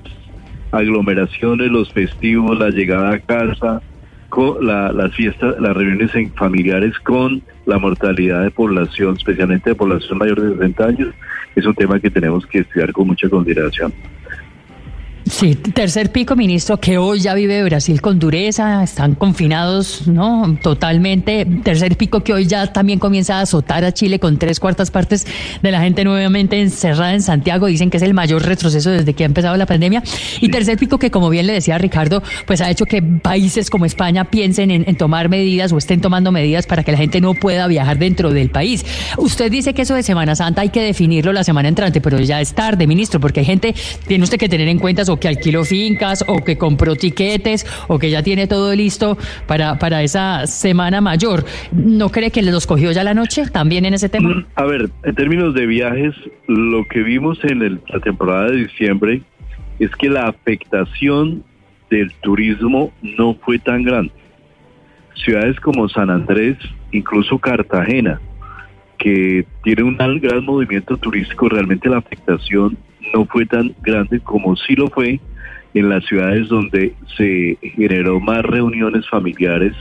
aglomeraciones, 0.71 1.71
los 1.71 1.91
festivos, 1.91 2.59
la 2.59 2.69
llegada 2.69 3.13
a 3.13 3.19
casa, 3.19 3.81
con 4.29 4.63
la, 4.63 4.91
las 4.91 5.11
fiestas, 5.15 5.55
las 5.59 5.75
reuniones 5.75 6.13
en 6.13 6.31
familiares 6.33 6.99
con 6.99 7.41
la 7.65 7.79
mortalidad 7.79 8.43
de 8.43 8.51
población, 8.51 9.15
especialmente 9.17 9.71
de 9.71 9.75
población 9.75 10.19
mayor 10.19 10.39
de 10.39 10.53
60 10.53 10.85
años, 10.85 11.09
es 11.55 11.65
un 11.65 11.73
tema 11.73 11.99
que 11.99 12.11
tenemos 12.11 12.45
que 12.45 12.59
estudiar 12.59 12.93
con 12.93 13.07
mucha 13.07 13.27
consideración. 13.27 13.91
Sí, 15.25 15.55
tercer 15.55 16.11
pico, 16.11 16.35
ministro, 16.35 16.77
que 16.77 16.97
hoy 16.97 17.19
ya 17.19 17.33
vive 17.33 17.63
Brasil 17.63 18.01
con 18.01 18.19
dureza, 18.19 18.83
están 18.83 19.15
confinados, 19.15 20.05
¿no? 20.05 20.57
Totalmente. 20.61 21.45
Tercer 21.63 21.95
pico 21.95 22.21
que 22.23 22.33
hoy 22.33 22.45
ya 22.45 22.73
también 22.73 22.99
comienza 22.99 23.37
a 23.37 23.41
azotar 23.41 23.85
a 23.85 23.93
Chile 23.93 24.19
con 24.19 24.37
tres 24.37 24.59
cuartas 24.59 24.91
partes 24.91 25.25
de 25.61 25.71
la 25.71 25.81
gente 25.81 26.03
nuevamente 26.03 26.59
encerrada 26.59 27.13
en 27.13 27.21
Santiago. 27.21 27.67
Dicen 27.67 27.89
que 27.89 27.97
es 27.97 28.03
el 28.03 28.13
mayor 28.13 28.43
retroceso 28.43 28.89
desde 28.89 29.13
que 29.13 29.23
ha 29.23 29.25
empezado 29.25 29.55
la 29.55 29.65
pandemia. 29.65 30.03
Y 30.41 30.49
tercer 30.49 30.77
pico 30.77 30.99
que, 30.99 31.09
como 31.09 31.29
bien 31.29 31.47
le 31.47 31.53
decía 31.53 31.77
Ricardo, 31.77 32.21
pues 32.45 32.59
ha 32.59 32.69
hecho 32.69 32.85
que 32.85 33.01
países 33.01 33.69
como 33.69 33.85
España 33.85 34.25
piensen 34.25 34.71
en, 34.71 34.95
tomar 34.97 35.29
medidas 35.29 35.71
o 35.71 35.77
estén 35.77 36.01
tomando 36.01 36.33
medidas 36.33 36.67
para 36.67 36.83
que 36.83 36.91
la 36.91 36.97
gente 36.97 37.21
no 37.21 37.33
pueda 37.33 37.67
viajar 37.67 37.97
dentro 37.97 38.31
del 38.31 38.49
país. 38.49 38.85
Usted 39.17 39.49
dice 39.49 39.73
que 39.73 39.83
eso 39.83 39.95
de 39.95 40.03
Semana 40.03 40.35
Santa 40.35 40.61
hay 40.61 40.69
que 40.69 40.81
definirlo 40.81 41.31
la 41.31 41.45
semana 41.45 41.69
entrante, 41.69 42.01
pero 42.01 42.19
ya 42.19 42.41
es 42.41 42.53
tarde, 42.53 42.87
ministro, 42.87 43.21
porque 43.21 43.39
hay 43.39 43.45
gente, 43.45 43.73
tiene 44.05 44.25
usted 44.25 44.37
que 44.37 44.49
tener 44.49 44.67
en 44.67 44.79
cuenta 44.79 45.05
o 45.13 45.17
que 45.19 45.27
alquiló 45.27 45.63
fincas, 45.63 46.23
o 46.27 46.43
que 46.43 46.57
compró 46.57 46.95
tiquetes, 46.95 47.65
o 47.87 47.99
que 47.99 48.09
ya 48.09 48.23
tiene 48.23 48.47
todo 48.47 48.73
listo 48.75 49.17
para, 49.47 49.77
para 49.79 50.03
esa 50.03 50.45
semana 50.47 51.01
mayor. 51.01 51.45
¿No 51.71 52.09
cree 52.09 52.31
que 52.31 52.41
los 52.41 52.65
cogió 52.67 52.91
ya 52.91 53.03
la 53.03 53.13
noche 53.13 53.45
también 53.51 53.85
en 53.85 53.93
ese 53.93 54.09
tema? 54.09 54.45
A 54.55 54.65
ver, 54.65 54.89
en 55.03 55.15
términos 55.15 55.53
de 55.53 55.65
viajes, 55.65 56.13
lo 56.47 56.85
que 56.87 57.03
vimos 57.03 57.39
en 57.43 57.61
el- 57.61 57.79
la 57.89 57.99
temporada 57.99 58.49
de 58.51 58.57
diciembre 58.67 59.21
es 59.79 59.89
que 59.97 60.09
la 60.09 60.27
afectación 60.27 61.43
del 61.89 62.11
turismo 62.21 62.91
no 63.01 63.35
fue 63.35 63.59
tan 63.59 63.83
grande. 63.83 64.11
Ciudades 65.15 65.59
como 65.59 65.87
San 65.89 66.09
Andrés, 66.09 66.57
incluso 66.91 67.37
Cartagena, 67.37 68.19
que 68.97 69.45
tiene 69.63 69.83
un 69.83 69.97
gran 69.97 70.43
movimiento 70.45 70.97
turístico, 70.97 71.49
realmente 71.49 71.89
la 71.89 71.97
afectación 71.97 72.77
no 73.13 73.25
fue 73.25 73.45
tan 73.45 73.73
grande 73.81 74.19
como 74.19 74.55
sí 74.55 74.75
lo 74.75 74.87
fue 74.89 75.19
en 75.73 75.89
las 75.89 76.05
ciudades 76.05 76.47
donde 76.49 76.93
se 77.17 77.57
generó 77.75 78.19
más 78.19 78.43
reuniones 78.43 79.07
familiares 79.09 79.73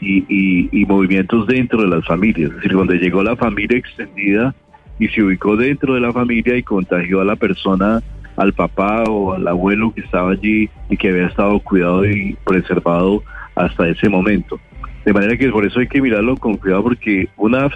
y, 0.00 0.24
y- 0.28 0.84
movimientos 0.86 1.46
dentro 1.46 1.82
de 1.82 1.88
las 1.88 2.04
familias, 2.06 2.50
es 2.50 2.56
decir, 2.56 2.72
donde 2.72 2.98
llegó 2.98 3.22
la 3.22 3.36
familia 3.36 3.78
extendida 3.78 4.54
y 4.98 5.08
se 5.08 5.22
ubicó 5.22 5.56
dentro 5.56 5.94
de 5.94 6.00
la 6.00 6.12
familia 6.12 6.56
y 6.56 6.62
contagió 6.62 7.20
a 7.20 7.24
la 7.24 7.36
persona, 7.36 8.02
al 8.36 8.52
papá 8.52 9.04
o 9.04 9.34
al 9.34 9.46
abuelo 9.48 9.92
que 9.94 10.02
estaba 10.02 10.32
allí 10.32 10.68
y 10.90 10.96
que 10.96 11.08
había 11.10 11.26
estado 11.26 11.58
cuidado 11.60 12.04
y 12.06 12.36
preservado 12.44 13.22
hasta 13.54 13.88
ese 13.88 14.08
momento. 14.08 14.60
De 15.04 15.12
manera 15.12 15.36
que 15.36 15.48
por 15.50 15.64
eso 15.64 15.80
hay 15.80 15.86
que 15.88 16.02
mirarlo 16.02 16.36
con 16.36 16.56
cuidado 16.56 16.82
porque 16.82 17.28
una 17.36 17.68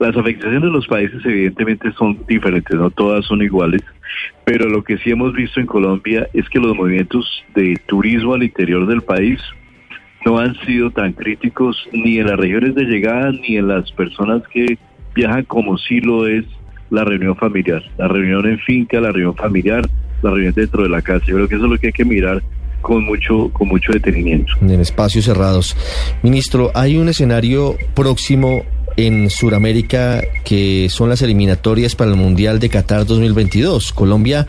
las 0.00 0.16
afectaciones 0.16 0.62
de 0.62 0.70
los 0.70 0.86
países 0.86 1.20
evidentemente 1.24 1.92
son 1.92 2.18
diferentes, 2.26 2.74
no 2.76 2.90
todas 2.90 3.24
son 3.26 3.42
iguales, 3.42 3.82
pero 4.44 4.68
lo 4.68 4.82
que 4.82 4.96
sí 4.98 5.10
hemos 5.10 5.34
visto 5.34 5.60
en 5.60 5.66
Colombia 5.66 6.26
es 6.32 6.48
que 6.48 6.58
los 6.58 6.74
movimientos 6.74 7.44
de 7.54 7.78
turismo 7.86 8.34
al 8.34 8.42
interior 8.42 8.86
del 8.86 9.02
país 9.02 9.38
no 10.24 10.38
han 10.38 10.54
sido 10.66 10.90
tan 10.90 11.12
críticos 11.12 11.76
ni 11.92 12.18
en 12.18 12.26
las 12.26 12.38
regiones 12.38 12.74
de 12.74 12.84
llegada 12.84 13.30
ni 13.30 13.58
en 13.58 13.68
las 13.68 13.92
personas 13.92 14.42
que 14.48 14.78
viajan 15.14 15.44
como 15.44 15.76
sí 15.76 16.00
lo 16.00 16.26
es 16.26 16.44
la 16.88 17.04
reunión 17.04 17.36
familiar, 17.36 17.82
la 17.98 18.08
reunión 18.08 18.46
en 18.46 18.58
finca, 18.58 19.00
la 19.00 19.12
reunión 19.12 19.36
familiar, 19.36 19.86
la 20.22 20.30
reunión 20.30 20.54
dentro 20.54 20.82
de 20.82 20.88
la 20.88 21.02
casa. 21.02 21.24
Yo 21.26 21.36
creo 21.36 21.48
que 21.48 21.54
eso 21.56 21.64
es 21.64 21.70
lo 21.70 21.78
que 21.78 21.88
hay 21.88 21.92
que 21.92 22.04
mirar 22.04 22.42
con 22.80 23.04
mucho 23.04 23.50
con 23.52 23.68
mucho 23.68 23.92
detenimiento. 23.92 24.52
en 24.62 24.80
espacios 24.80 25.26
cerrados. 25.26 25.76
Ministro, 26.22 26.70
hay 26.74 26.96
un 26.96 27.08
escenario 27.10 27.76
próximo 27.94 28.64
en 28.96 29.30
Sudamérica 29.30 30.22
que 30.44 30.88
son 30.90 31.08
las 31.08 31.22
eliminatorias 31.22 31.94
para 31.94 32.10
el 32.10 32.16
Mundial 32.16 32.58
de 32.58 32.68
Qatar 32.68 33.06
2022. 33.06 33.92
Colombia, 33.92 34.46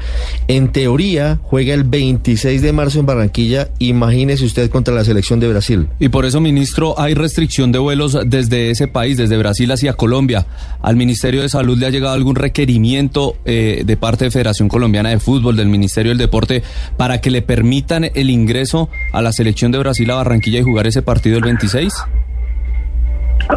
en 0.47 0.71
teoría, 0.71 1.39
juega 1.41 1.73
el 1.73 1.83
26 1.83 2.61
de 2.61 2.73
marzo 2.73 2.99
en 2.99 3.05
Barranquilla. 3.05 3.69
Imagínese 3.79 4.45
usted 4.45 4.69
contra 4.69 4.93
la 4.93 5.03
selección 5.03 5.39
de 5.39 5.49
Brasil. 5.49 5.87
Y 5.99 6.09
por 6.09 6.25
eso, 6.25 6.41
ministro, 6.41 6.99
hay 6.99 7.13
restricción 7.13 7.71
de 7.71 7.79
vuelos 7.79 8.17
desde 8.25 8.71
ese 8.71 8.87
país, 8.87 9.17
desde 9.17 9.37
Brasil 9.37 9.71
hacia 9.71 9.93
Colombia. 9.93 10.45
¿Al 10.81 10.95
Ministerio 10.95 11.41
de 11.41 11.49
Salud 11.49 11.77
le 11.77 11.85
ha 11.85 11.89
llegado 11.89 12.13
algún 12.13 12.35
requerimiento 12.35 13.35
eh, 13.45 13.83
de 13.85 13.97
parte 13.97 14.25
de 14.25 14.31
Federación 14.31 14.69
Colombiana 14.69 15.09
de 15.09 15.19
Fútbol, 15.19 15.55
del 15.55 15.67
Ministerio 15.67 16.11
del 16.11 16.17
Deporte, 16.17 16.63
para 16.97 17.21
que 17.21 17.31
le 17.31 17.41
permitan 17.41 18.09
el 18.13 18.29
ingreso 18.29 18.89
a 19.13 19.21
la 19.21 19.31
selección 19.31 19.71
de 19.71 19.79
Brasil 19.79 20.09
a 20.11 20.15
Barranquilla 20.15 20.59
y 20.59 20.63
jugar 20.63 20.87
ese 20.87 21.01
partido 21.01 21.37
el 21.37 21.43
26? 21.43 21.93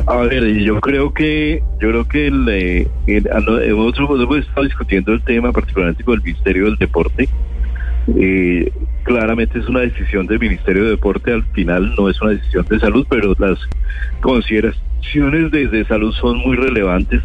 A 0.06 0.16
ver, 0.18 0.44
yo 0.60 0.80
creo 0.80 1.12
que 1.12 1.62
yo 1.80 1.88
creo 1.90 2.08
que 2.08 2.26
el, 2.26 2.48
el- 3.06 3.30
a 3.32 3.40
no- 3.40 3.58
nosotros 3.60 4.20
hemos 4.22 4.38
estado 4.38 4.64
discutiendo 4.64 5.12
el 5.12 5.22
tema, 5.22 5.52
particularmente 5.52 6.04
con 6.04 6.14
el 6.16 6.22
Ministerio 6.22 6.64
del 6.66 6.76
Deporte. 6.76 7.28
Eh, 8.16 8.70
claramente 9.04 9.58
es 9.58 9.68
una 9.68 9.80
decisión 9.80 10.26
del 10.26 10.38
Ministerio 10.38 10.84
de 10.84 10.90
Deporte, 10.90 11.32
al 11.32 11.44
final 11.52 11.94
no 11.96 12.08
es 12.08 12.20
una 12.20 12.32
decisión 12.32 12.66
de 12.68 12.78
salud, 12.78 13.06
pero 13.08 13.34
las 13.38 13.58
consideraciones 14.20 15.50
de, 15.50 15.68
de 15.68 15.84
salud 15.86 16.12
son 16.12 16.38
muy 16.38 16.56
relevantes. 16.56 17.22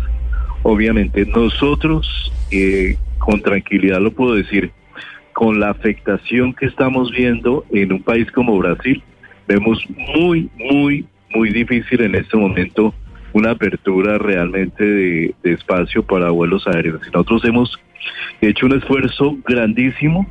Obviamente, 0.63 1.25
nosotros, 1.25 2.31
eh, 2.51 2.97
con 3.17 3.41
tranquilidad 3.41 3.99
lo 4.01 4.11
puedo 4.11 4.35
decir, 4.35 4.71
con 5.33 5.59
la 5.59 5.69
afectación 5.69 6.53
que 6.53 6.65
estamos 6.65 7.11
viendo 7.11 7.65
en 7.71 7.93
un 7.93 8.03
país 8.03 8.29
como 8.31 8.57
Brasil, 8.57 9.01
vemos 9.47 9.83
muy, 10.15 10.49
muy, 10.57 11.05
muy 11.33 11.51
difícil 11.51 12.01
en 12.01 12.15
este 12.15 12.37
momento 12.37 12.93
una 13.33 13.51
apertura 13.51 14.17
realmente 14.17 14.83
de, 14.83 15.35
espacio 15.43 16.03
para 16.03 16.29
vuelos 16.31 16.67
aéreos. 16.67 17.01
Nosotros 17.13 17.45
hemos 17.45 17.79
hecho 18.41 18.65
un 18.65 18.73
esfuerzo 18.73 19.37
grandísimo 19.45 20.27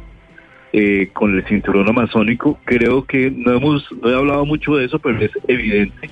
eh, 0.73 1.09
con 1.13 1.35
el 1.35 1.45
cinturón 1.47 1.89
amazónico. 1.89 2.59
Creo 2.65 3.05
que 3.05 3.31
no 3.31 3.53
hemos, 3.53 3.87
no 4.03 4.11
he 4.11 4.15
hablado 4.15 4.45
mucho 4.45 4.77
de 4.77 4.87
eso, 4.87 4.99
pero 4.99 5.21
es 5.21 5.31
evidente 5.47 6.11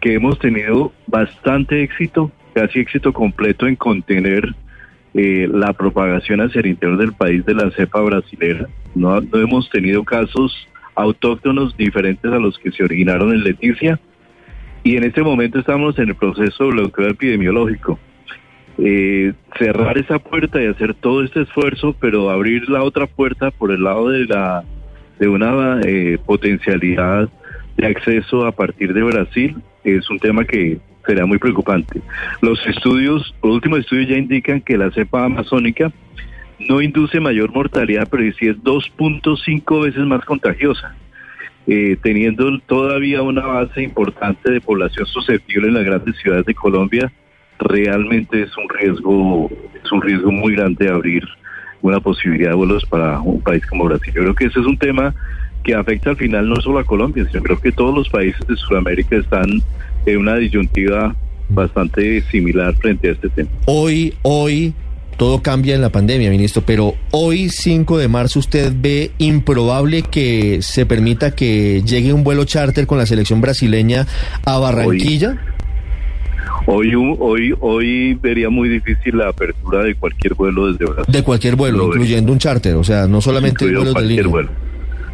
que 0.00 0.14
hemos 0.14 0.38
tenido 0.38 0.92
bastante 1.06 1.82
éxito, 1.82 2.30
casi 2.52 2.80
éxito 2.80 3.12
completo 3.12 3.66
en 3.66 3.76
contener 3.76 4.54
eh, 5.14 5.48
la 5.50 5.72
propagación 5.72 6.40
hacia 6.40 6.60
el 6.60 6.66
interior 6.66 6.98
del 6.98 7.14
país 7.14 7.44
de 7.46 7.54
la 7.54 7.70
cepa 7.70 8.00
brasilera. 8.02 8.68
No, 8.94 9.20
no 9.20 9.40
hemos 9.40 9.70
tenido 9.70 10.04
casos 10.04 10.68
autóctonos 10.94 11.76
diferentes 11.76 12.30
a 12.30 12.38
los 12.38 12.58
que 12.58 12.70
se 12.70 12.84
originaron 12.84 13.32
en 13.32 13.44
Leticia 13.44 14.00
y 14.82 14.96
en 14.96 15.04
este 15.04 15.22
momento 15.22 15.58
estamos 15.58 15.98
en 15.98 16.10
el 16.10 16.14
proceso 16.14 16.64
de 16.64 16.70
bloqueo 16.70 17.08
epidemiológico. 17.08 17.98
Eh, 18.76 19.32
cerrar 19.58 19.96
esa 19.98 20.18
puerta 20.18 20.62
y 20.62 20.66
hacer 20.66 20.94
todo 20.94 21.22
este 21.22 21.42
esfuerzo, 21.42 21.94
pero 21.98 22.30
abrir 22.30 22.68
la 22.68 22.82
otra 22.82 23.06
puerta 23.06 23.50
por 23.50 23.70
el 23.70 23.84
lado 23.84 24.08
de 24.10 24.26
la 24.26 24.64
de 25.18 25.28
una 25.28 25.80
eh, 25.84 26.18
potencialidad 26.26 27.28
de 27.76 27.86
acceso 27.86 28.46
a 28.46 28.52
partir 28.52 28.92
de 28.92 29.02
Brasil 29.02 29.56
es 29.84 30.08
un 30.10 30.18
tema 30.18 30.44
que 30.44 30.78
será 31.06 31.24
muy 31.26 31.38
preocupante. 31.38 32.00
Los 32.40 32.58
estudios, 32.66 33.34
los 33.42 33.54
últimos 33.54 33.80
estudios 33.80 34.08
ya 34.08 34.16
indican 34.16 34.60
que 34.60 34.76
la 34.76 34.90
cepa 34.90 35.24
amazónica 35.24 35.92
no 36.68 36.80
induce 36.80 37.20
mayor 37.20 37.52
mortalidad, 37.52 38.08
pero 38.10 38.22
sí 38.38 38.48
es 38.48 38.56
2.5 38.58 39.82
veces 39.82 40.04
más 40.04 40.24
contagiosa, 40.24 40.94
eh, 41.66 41.96
teniendo 42.02 42.58
todavía 42.60 43.22
una 43.22 43.46
base 43.46 43.82
importante 43.82 44.50
de 44.50 44.60
población 44.60 45.06
susceptible 45.06 45.68
en 45.68 45.74
las 45.74 45.84
grandes 45.84 46.16
ciudades 46.16 46.46
de 46.46 46.54
Colombia, 46.54 47.12
realmente 47.58 48.42
es 48.42 48.56
un 48.56 48.68
riesgo, 48.68 49.50
es 49.82 49.92
un 49.92 50.02
riesgo 50.02 50.30
muy 50.30 50.54
grande 50.54 50.88
abrir 50.88 51.24
una 51.82 52.00
posibilidad 52.00 52.50
de 52.50 52.56
vuelos 52.56 52.84
para 52.86 53.20
un 53.20 53.40
país 53.42 53.64
como 53.66 53.84
Brasil. 53.84 54.12
Yo 54.14 54.22
creo 54.22 54.34
que 54.34 54.46
ese 54.46 54.60
es 54.60 54.66
un 54.66 54.78
tema 54.78 55.14
que 55.62 55.74
afecta 55.74 56.10
al 56.10 56.16
final 56.16 56.48
no 56.48 56.56
solo 56.56 56.78
a 56.78 56.84
Colombia, 56.84 57.26
sino 57.30 57.42
creo 57.42 57.60
que 57.60 57.72
todos 57.72 57.94
los 57.94 58.08
países 58.08 58.46
de 58.46 58.56
Sudamérica 58.56 59.16
están 59.16 59.62
en 60.06 60.18
una 60.18 60.36
disyuntiva 60.36 61.14
bastante 61.48 62.20
similar 62.22 62.74
frente 62.76 63.08
a 63.08 63.12
este 63.12 63.28
tema. 63.30 63.50
Hoy, 63.66 64.14
hoy, 64.22 64.74
todo 65.16 65.42
cambia 65.42 65.74
en 65.74 65.80
la 65.80 65.90
pandemia, 65.90 66.30
ministro, 66.30 66.62
pero 66.66 66.94
hoy, 67.10 67.48
5 67.48 67.98
de 67.98 68.08
marzo, 68.08 68.38
¿usted 68.40 68.72
ve 68.74 69.12
improbable 69.18 70.02
que 70.02 70.58
se 70.62 70.86
permita 70.86 71.34
que 71.34 71.82
llegue 71.86 72.12
un 72.12 72.24
vuelo 72.24 72.44
charter 72.44 72.86
con 72.86 72.98
la 72.98 73.06
selección 73.06 73.40
brasileña 73.40 74.06
a 74.44 74.58
Barranquilla? 74.58 75.36
Hoy, 76.66 76.94
un- 76.94 77.16
hoy, 77.20 77.54
hoy 77.60 78.14
vería 78.14 78.48
muy 78.48 78.68
difícil 78.68 79.18
la 79.18 79.28
apertura 79.28 79.82
de 79.82 79.94
cualquier 79.94 80.34
vuelo 80.34 80.72
desde 80.72 80.86
Brasil. 80.86 81.12
De 81.12 81.22
cualquier 81.22 81.56
vuelo, 81.56 81.78
Lo 81.78 81.86
incluyendo 81.88 82.32
un 82.32 82.38
charter, 82.38 82.74
o 82.76 82.84
sea, 82.84 83.06
no 83.06 83.20
solamente 83.20 83.64
vuelos 83.66 83.94
de 83.94 84.02
línea. 84.02 84.26
vuelo. 84.26 84.50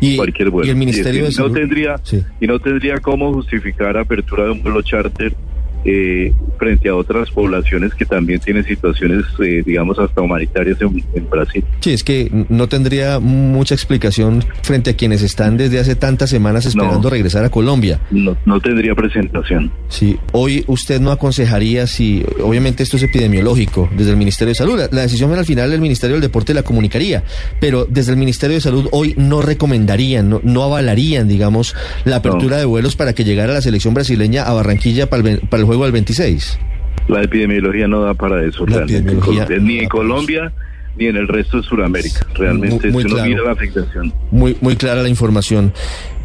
Y, 0.01 0.17
cualquier 0.17 0.49
vuelo. 0.51 0.67
y 0.67 0.71
el 0.71 0.77
Ministerio 0.77 1.21
Y 1.21 1.23
de 1.25 1.29
es 1.29 1.37
que 1.37 1.43
no 1.43 1.49
Salud. 1.49 1.59
tendría 1.61 1.97
Sí. 2.05 2.23
y 2.41 2.47
no 2.47 2.59
tendría 2.59 2.99
cómo 3.01 3.33
justificar 3.35 3.99
apertura 3.99 4.45
de 4.45 4.53
un 4.53 4.63
vuelo 4.63 4.81
charter 4.83 5.35
eh, 5.85 6.33
frente 6.59 6.89
a 6.89 6.95
otras 6.95 7.31
poblaciones 7.31 7.95
que 7.95 8.05
también 8.05 8.41
tienen 8.41 8.65
situaciones, 8.65 9.25
eh, 9.43 9.63
digamos, 9.65 9.99
hasta 9.99 10.21
humanitarias 10.21 10.79
en, 10.81 11.31
Brasil. 11.31 11.65
Sí, 11.81 11.93
es 11.93 12.05
que 12.05 12.31
no 12.49 12.69
tendría 12.69 13.19
mucha 13.21 13.75
explicación 13.75 14.45
frente 14.63 14.91
a 14.91 14.97
quienes 14.97 15.23
están 15.23 15.57
desde 15.57 15.79
hace 15.79 15.95
tantas 15.95 16.29
semanas 16.31 16.67
esperando 16.67 17.09
regresar 17.09 17.45
a 17.45 17.51
Colombia. 17.51 18.01
No, 18.11 18.37
no 18.45 18.61
tendría 18.61 18.95
presentación. 18.95 19.71
Sí, 19.89 20.19
hoy 20.33 20.65
usted 20.67 21.01
no 21.01 21.13
aconsejaría 21.13 21.87
si, 21.87 22.25
obviamente 22.43 22.83
esto 22.83 22.97
es 22.97 23.05
epidemiológico, 23.05 23.89
desde 23.97 24.11
el 24.11 24.17
Ministerio 24.17 24.51
de 24.51 24.57
Salud, 24.57 24.81
la, 24.91 25.03
decisión 25.03 25.33
al 25.33 25.45
final 25.45 25.73
el 25.73 25.81
Ministerio 25.81 26.15
del 26.15 26.23
Deporte 26.23 26.53
la 26.53 26.63
comunicaría, 26.63 27.23
pero 27.61 27.87
desde 27.89 28.13
el 28.13 28.19
Ministerio 28.19 28.57
de 28.57 28.61
Salud 28.61 28.89
hoy 28.93 29.15
no 29.17 29.41
recomendarían, 29.41 30.29
no, 30.29 30.41
no 30.43 30.63
avalarían, 30.63 31.29
digamos, 31.29 31.75
la 32.05 32.17
apertura 32.17 32.59
de 32.59 32.65
vuelos 32.65 32.97
para 32.97 33.13
que 33.13 33.25
llegara 33.25 33.53
la 33.53 33.63
selección 33.63 33.95
brasileña 33.95 34.45
a 34.45 34.53
Barranquilla 34.53 35.09
para 35.09 35.29
el, 35.29 35.41
para 35.41 35.63
el 35.63 35.70
juego 35.71 35.85
del 35.85 35.93
26. 35.93 36.59
La 37.07 37.23
epidemiología 37.23 37.87
no 37.87 38.03
da 38.03 38.13
para 38.15 38.45
eso, 38.45 38.67
realmente. 38.67 39.15
ni 39.61 39.79
en 39.79 39.89
Colombia 39.89 40.53
ni 40.97 41.07
en 41.07 41.17
el 41.17 41.29
resto 41.29 41.59
de 41.59 41.63
Sudamérica. 41.63 42.27
Realmente 42.35 42.91
muy, 42.91 43.05
mira 43.05 43.43
la 43.45 43.53
afectación. 43.53 44.13
Muy, 44.33 44.57
muy 44.61 44.75
clara 44.75 45.01
la 45.01 45.09
información. 45.09 45.73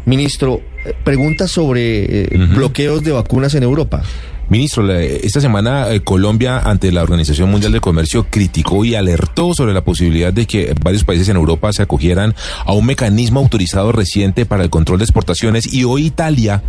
Ministro, 0.04 0.60
eh, 0.84 0.94
pregunta 1.04 1.46
sobre 1.46 2.24
eh, 2.24 2.28
bloqueos 2.56 3.04
de 3.04 3.12
vacunas 3.12 3.54
en 3.54 3.62
Europa. 3.62 4.02
Ministro, 4.48 4.88
esta 4.92 5.40
semana 5.40 5.90
eh, 5.92 6.00
Colombia 6.00 6.58
ante 6.58 6.90
la 6.90 7.02
Organización 7.02 7.48
Mundial 7.48 7.72
de 7.72 7.80
Comercio 7.80 8.26
criticó 8.28 8.84
y 8.84 8.96
alertó 8.96 9.54
sobre 9.54 9.74
la 9.74 9.84
posibilidad 9.84 10.32
de 10.32 10.46
que 10.46 10.74
varios 10.82 11.04
países 11.04 11.28
en 11.28 11.36
Europa 11.36 11.72
se 11.72 11.82
acogieran 11.82 12.34
a 12.64 12.72
un 12.72 12.86
mecanismo 12.86 13.38
autorizado 13.38 13.92
reciente 13.92 14.44
para 14.44 14.64
el 14.64 14.70
control 14.70 14.98
de 14.98 15.04
exportaciones 15.04 15.72
y 15.72 15.84
hoy 15.84 16.06
Italia 16.06 16.62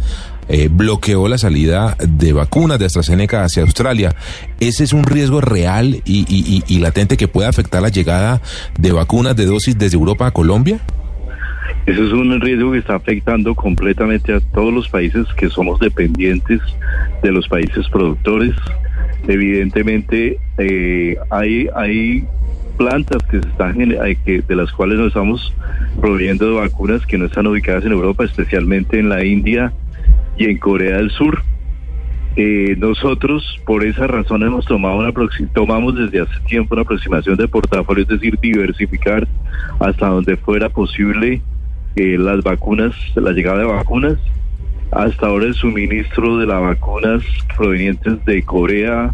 eh, 0.50 0.70
bloqueó 0.72 1.28
la 1.28 1.38
salida 1.38 1.98
de 2.08 2.32
vacunas 2.32 2.80
de 2.80 2.86
AstraZeneca 2.86 3.44
hacia 3.44 3.64
Australia. 3.64 4.16
¿Ese 4.60 4.86
es 4.86 4.94
un 4.94 5.04
riesgo 5.04 5.42
real 5.42 6.02
y, 6.06 6.80
latente 6.80 7.18
que 7.18 7.28
puede 7.28 7.50
afectar 7.50 7.82
la 7.82 7.90
llegada 7.90 8.42
de 8.80 8.92
vacunas 8.92 9.36
de 9.36 9.46
dosis 9.46 9.78
desde 9.78 9.98
Europa 9.98 10.28
a 10.28 10.32
Colombia? 10.32 10.80
Eso 11.86 12.04
es 12.04 12.14
un 12.14 12.40
riesgo 12.40 12.72
que 12.72 12.80
está 12.80 12.96
afectando 12.96 13.56
completamente 13.56 14.34
a 14.34 14.40
todos 14.40 14.74
los 14.74 14.88
países 14.90 15.26
que 15.38 15.50
somos 15.50 15.80
dependientes 15.80 16.62
de 17.22 17.32
los 17.32 17.48
países 17.48 17.88
productores. 17.90 18.56
Evidentemente 19.28 20.38
eh, 20.58 21.18
hay, 21.30 21.68
hay 21.76 22.26
plantas 22.78 23.22
que 23.24 23.42
se 23.42 23.48
están 23.50 23.76
que, 24.24 24.44
de 24.48 24.56
las 24.56 24.72
cuales 24.72 24.98
nos 24.98 25.08
estamos 25.08 25.54
proveyendo 26.00 26.46
de 26.48 26.56
vacunas 26.62 27.06
que 27.06 27.18
no 27.18 27.26
están 27.26 27.48
ubicadas 27.48 27.84
en 27.86 27.92
Europa, 27.92 28.24
especialmente 28.24 29.00
en 29.00 29.10
la 29.10 29.26
India 29.26 29.74
y 30.38 30.46
en 30.46 30.58
Corea 30.58 30.98
del 30.98 31.12
Sur. 31.12 31.42
Eh, 32.36 32.76
nosotros 32.78 33.60
por 33.66 33.84
esa 33.84 34.06
razón 34.06 34.44
hemos 34.44 34.66
tomado 34.66 34.98
una 34.98 35.12
tomamos 35.54 35.96
desde 35.96 36.22
hace 36.22 36.40
tiempo 36.48 36.76
una 36.76 36.84
aproximación 36.84 37.36
de 37.36 37.48
portafolio, 37.48 38.04
es 38.04 38.10
decir, 38.10 38.38
diversificar 38.40 39.28
hasta 39.80 40.08
donde 40.08 40.38
fuera 40.38 40.70
posible 40.70 41.42
las 41.96 42.44
vacunas, 42.44 42.94
la 43.16 43.32
llegada 43.32 43.60
de 43.60 43.66
vacunas, 43.66 44.20
hasta 44.92 45.28
ahora 45.28 45.46
el 45.46 45.56
suministro 45.56 46.38
de 46.38 46.46
las 46.46 46.62
vacunas 46.62 47.24
provenientes 47.56 48.24
de 48.26 48.44
Corea 48.44 49.14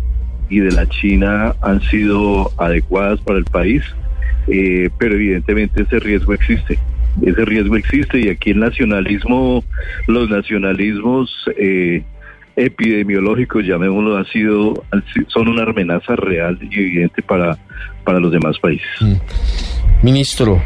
y 0.50 0.60
de 0.60 0.72
la 0.72 0.88
China 0.88 1.56
han 1.62 1.82
sido 1.82 2.52
adecuadas 2.58 3.22
para 3.22 3.40
el 3.40 3.46
país, 3.46 3.84
eh, 4.48 4.90
pero 4.98 5.16
evidentemente 5.16 5.84
ese 5.84 6.00
riesgo 6.00 6.34
existe. 6.34 6.78
Ese 7.22 7.46
riesgo 7.46 7.76
existe 7.76 8.20
y 8.20 8.30
aquí 8.30 8.52
el 8.52 8.60
nacionalismo, 8.60 9.64
los 10.08 10.30
nacionalismos 10.30 11.32
eh, 11.58 12.04
epidemiológicos, 12.56 13.66
llamémoslo, 13.66 14.18
ha 14.18 14.26
sido, 14.26 14.84
son 15.28 15.48
una 15.48 15.64
amenaza 15.64 16.16
real 16.16 16.58
y 16.62 16.80
evidente 16.80 17.22
para, 17.22 17.58
para 18.04 18.20
los 18.20 18.32
demás 18.32 18.58
países. 18.60 18.88
Mm. 19.00 19.16
Ministro, 20.04 20.62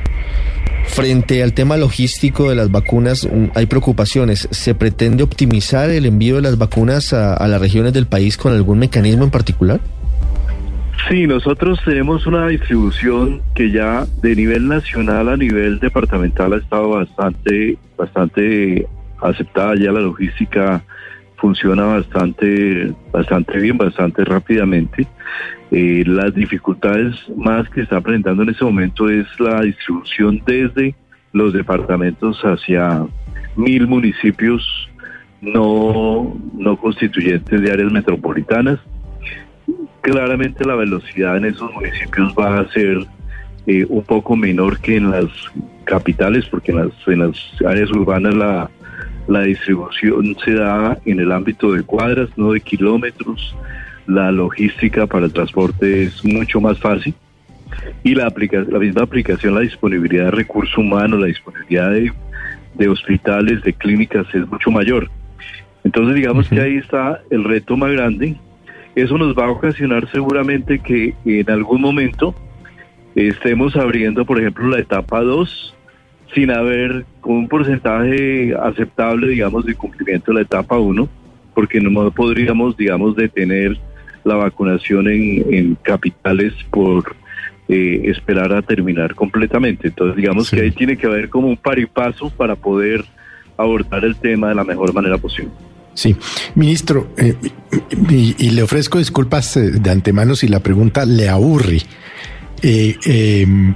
Frente 0.87 1.43
al 1.43 1.53
tema 1.53 1.77
logístico 1.77 2.49
de 2.49 2.55
las 2.55 2.71
vacunas, 2.71 3.27
hay 3.53 3.65
preocupaciones. 3.67 4.47
¿Se 4.49 4.73
pretende 4.73 5.21
optimizar 5.21 5.91
el 5.91 6.07
envío 6.07 6.37
de 6.37 6.41
las 6.41 6.57
vacunas 6.57 7.13
a, 7.13 7.47
las 7.47 7.61
regiones 7.61 7.93
del 7.93 8.07
país 8.07 8.35
con 8.35 8.53
algún 8.53 8.79
mecanismo 8.79 9.23
en 9.23 9.29
particular? 9.29 9.79
Sí, 11.09 11.25
nosotros 11.25 11.79
tenemos 11.85 12.27
una 12.27 12.47
distribución 12.47 13.41
que 13.55 13.71
ya 13.71 14.05
de 14.21 14.35
nivel 14.35 14.67
nacional 14.67 15.29
a 15.29 15.37
nivel 15.37 15.79
departamental 15.79 16.53
ha 16.53 16.57
estado 16.57 16.89
bastante, 16.89 17.77
bastante 17.97 18.85
aceptada. 19.21 19.75
Ya 19.75 19.91
la 19.93 20.01
logística 20.01 20.83
funciona 21.37 21.85
bastante, 21.85 22.93
bastante 23.11 23.57
bien, 23.59 23.77
bastante 23.77 24.25
rápidamente. 24.25 25.07
Eh, 25.71 26.03
las 26.05 26.33
dificultades 26.33 27.15
más 27.37 27.69
que 27.69 27.81
está 27.81 28.01
presentando 28.01 28.43
en 28.43 28.49
ese 28.49 28.65
momento 28.65 29.09
es 29.09 29.27
la 29.39 29.61
distribución 29.61 30.41
desde 30.45 30.95
los 31.31 31.53
departamentos 31.53 32.41
hacia 32.41 33.05
mil 33.55 33.87
municipios 33.87 34.89
no, 35.41 36.35
no 36.53 36.77
constituyentes 36.77 37.61
de 37.61 37.71
áreas 37.71 37.91
metropolitanas. 37.91 38.79
Claramente 40.07 40.63
la 40.63 40.75
velocidad 40.75 41.35
en 41.35 41.45
esos 41.45 41.69
municipios 41.73 42.33
va 42.33 42.59
a 42.59 42.71
ser 42.71 43.05
eh, 43.65 43.85
un 43.89 44.03
poco 44.03 44.37
menor 44.37 44.79
que 44.79 44.95
en 44.95 45.11
las 45.11 45.27
capitales, 45.83 46.45
porque 46.49 46.71
en 46.71 46.77
las, 46.77 47.07
en 47.07 47.19
las 47.19 47.37
áreas 47.65 47.91
urbanas 47.91 48.33
la, 48.33 48.69
la 49.27 49.41
distribución 49.41 50.35
se 50.45 50.53
da 50.53 50.97
en 51.05 51.19
el 51.19 51.31
ámbito 51.31 51.73
de 51.73 51.83
cuadras, 51.83 52.29
no 52.37 52.53
de 52.53 52.61
kilómetros 52.61 53.53
la 54.05 54.31
logística 54.31 55.05
para 55.05 55.25
el 55.25 55.33
transporte 55.33 56.03
es 56.03 56.23
mucho 56.23 56.61
más 56.61 56.79
fácil 56.79 57.13
y 58.03 58.15
la, 58.15 58.33
la 58.69 58.79
misma 58.79 59.03
aplicación, 59.03 59.55
la 59.55 59.59
disponibilidad 59.59 60.25
de 60.25 60.31
recursos 60.31 60.77
humanos, 60.77 61.19
la 61.19 61.27
disponibilidad 61.27 61.91
de, 61.91 62.87
hospitales, 62.87 63.61
de 63.63 63.73
clínicas 63.73 64.25
es 64.33 64.47
mucho 64.47 64.71
mayor. 64.71 65.09
Entonces 65.83 66.15
digamos 66.15 66.47
que 66.47 66.61
ahí 66.61 66.77
está 66.77 67.19
el 67.29 67.43
reto 67.43 67.75
más 67.75 67.91
grande. 67.91 68.37
Eso 68.97 69.15
nos 69.15 69.37
va 69.37 69.45
a 69.45 69.51
ocasionar 69.51 70.09
seguramente 70.09 70.79
que 70.79 71.13
en 71.23 71.51
algún 71.51 71.81
momento 71.81 72.33
estemos 73.13 73.75
abriendo, 73.75 74.25
por 74.25 74.39
ejemplo, 74.39 74.67
la 74.69 74.79
etapa 74.79 75.21
2 75.21 75.75
sin 76.33 76.49
haber 76.49 77.05
un 77.21 77.47
porcentaje 77.47 78.55
aceptable, 78.55 79.27
digamos, 79.27 79.65
de 79.65 79.75
cumplimiento 79.75 80.31
de 80.31 80.37
la 80.37 80.41
etapa 80.41 80.79
1, 80.79 81.07
porque 81.53 81.79
no 81.79 82.09
podríamos, 82.09 82.75
digamos, 82.75 83.15
detener 83.15 83.77
la 84.23 84.33
vacunación 84.33 85.07
en, 85.09 85.75
capitales 85.83 86.53
por 86.71 87.15
eh, 87.67 88.01
esperar 88.05 88.51
a 88.51 88.63
terminar 88.63 89.13
completamente. 89.13 89.89
Entonces, 89.89 90.15
digamos 90.15 90.49
que 90.49 90.61
ahí 90.61 90.71
tiene 90.71 90.97
que 90.97 91.05
haber 91.05 91.29
como 91.29 91.49
un 91.49 91.57
par 91.57 91.77
y 91.77 91.85
paso 91.85 92.31
para 92.31 92.55
poder 92.55 93.05
abordar 93.57 94.03
el 94.05 94.15
tema 94.15 94.49
de 94.49 94.55
la 94.55 94.63
mejor 94.63 94.91
manera 94.91 95.19
posible. 95.19 95.51
Sí, 95.97 96.15
ministro, 96.53 97.09
eh, 97.17 97.33
y, 98.07 98.51
le 98.51 98.61
ofrezco 98.61 98.99
disculpas 98.99 99.57
eh, 99.57 99.71
de 99.71 99.89
antemano 99.89 100.35
si 100.35 100.47
la 100.47 100.59
pregunta 100.59 101.07
le 101.07 101.27
aburre. 101.27 101.81
Em, 102.61 103.73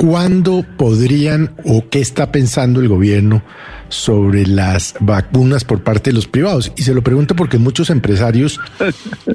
¿Cuándo 0.00 0.64
podrían 0.78 1.50
o 1.62 1.90
qué 1.90 2.00
está 2.00 2.32
pensando 2.32 2.80
el 2.80 2.88
gobierno 2.88 3.42
sobre 3.90 4.46
las 4.46 4.94
vacunas 5.00 5.64
por 5.64 5.82
parte 5.82 6.08
de 6.08 6.14
los 6.14 6.26
privados. 6.26 6.72
Y 6.76 6.82
se 6.84 6.94
lo 6.94 7.02
pregunto 7.02 7.36
porque 7.36 7.58
muchos 7.58 7.90
empresarios 7.90 8.58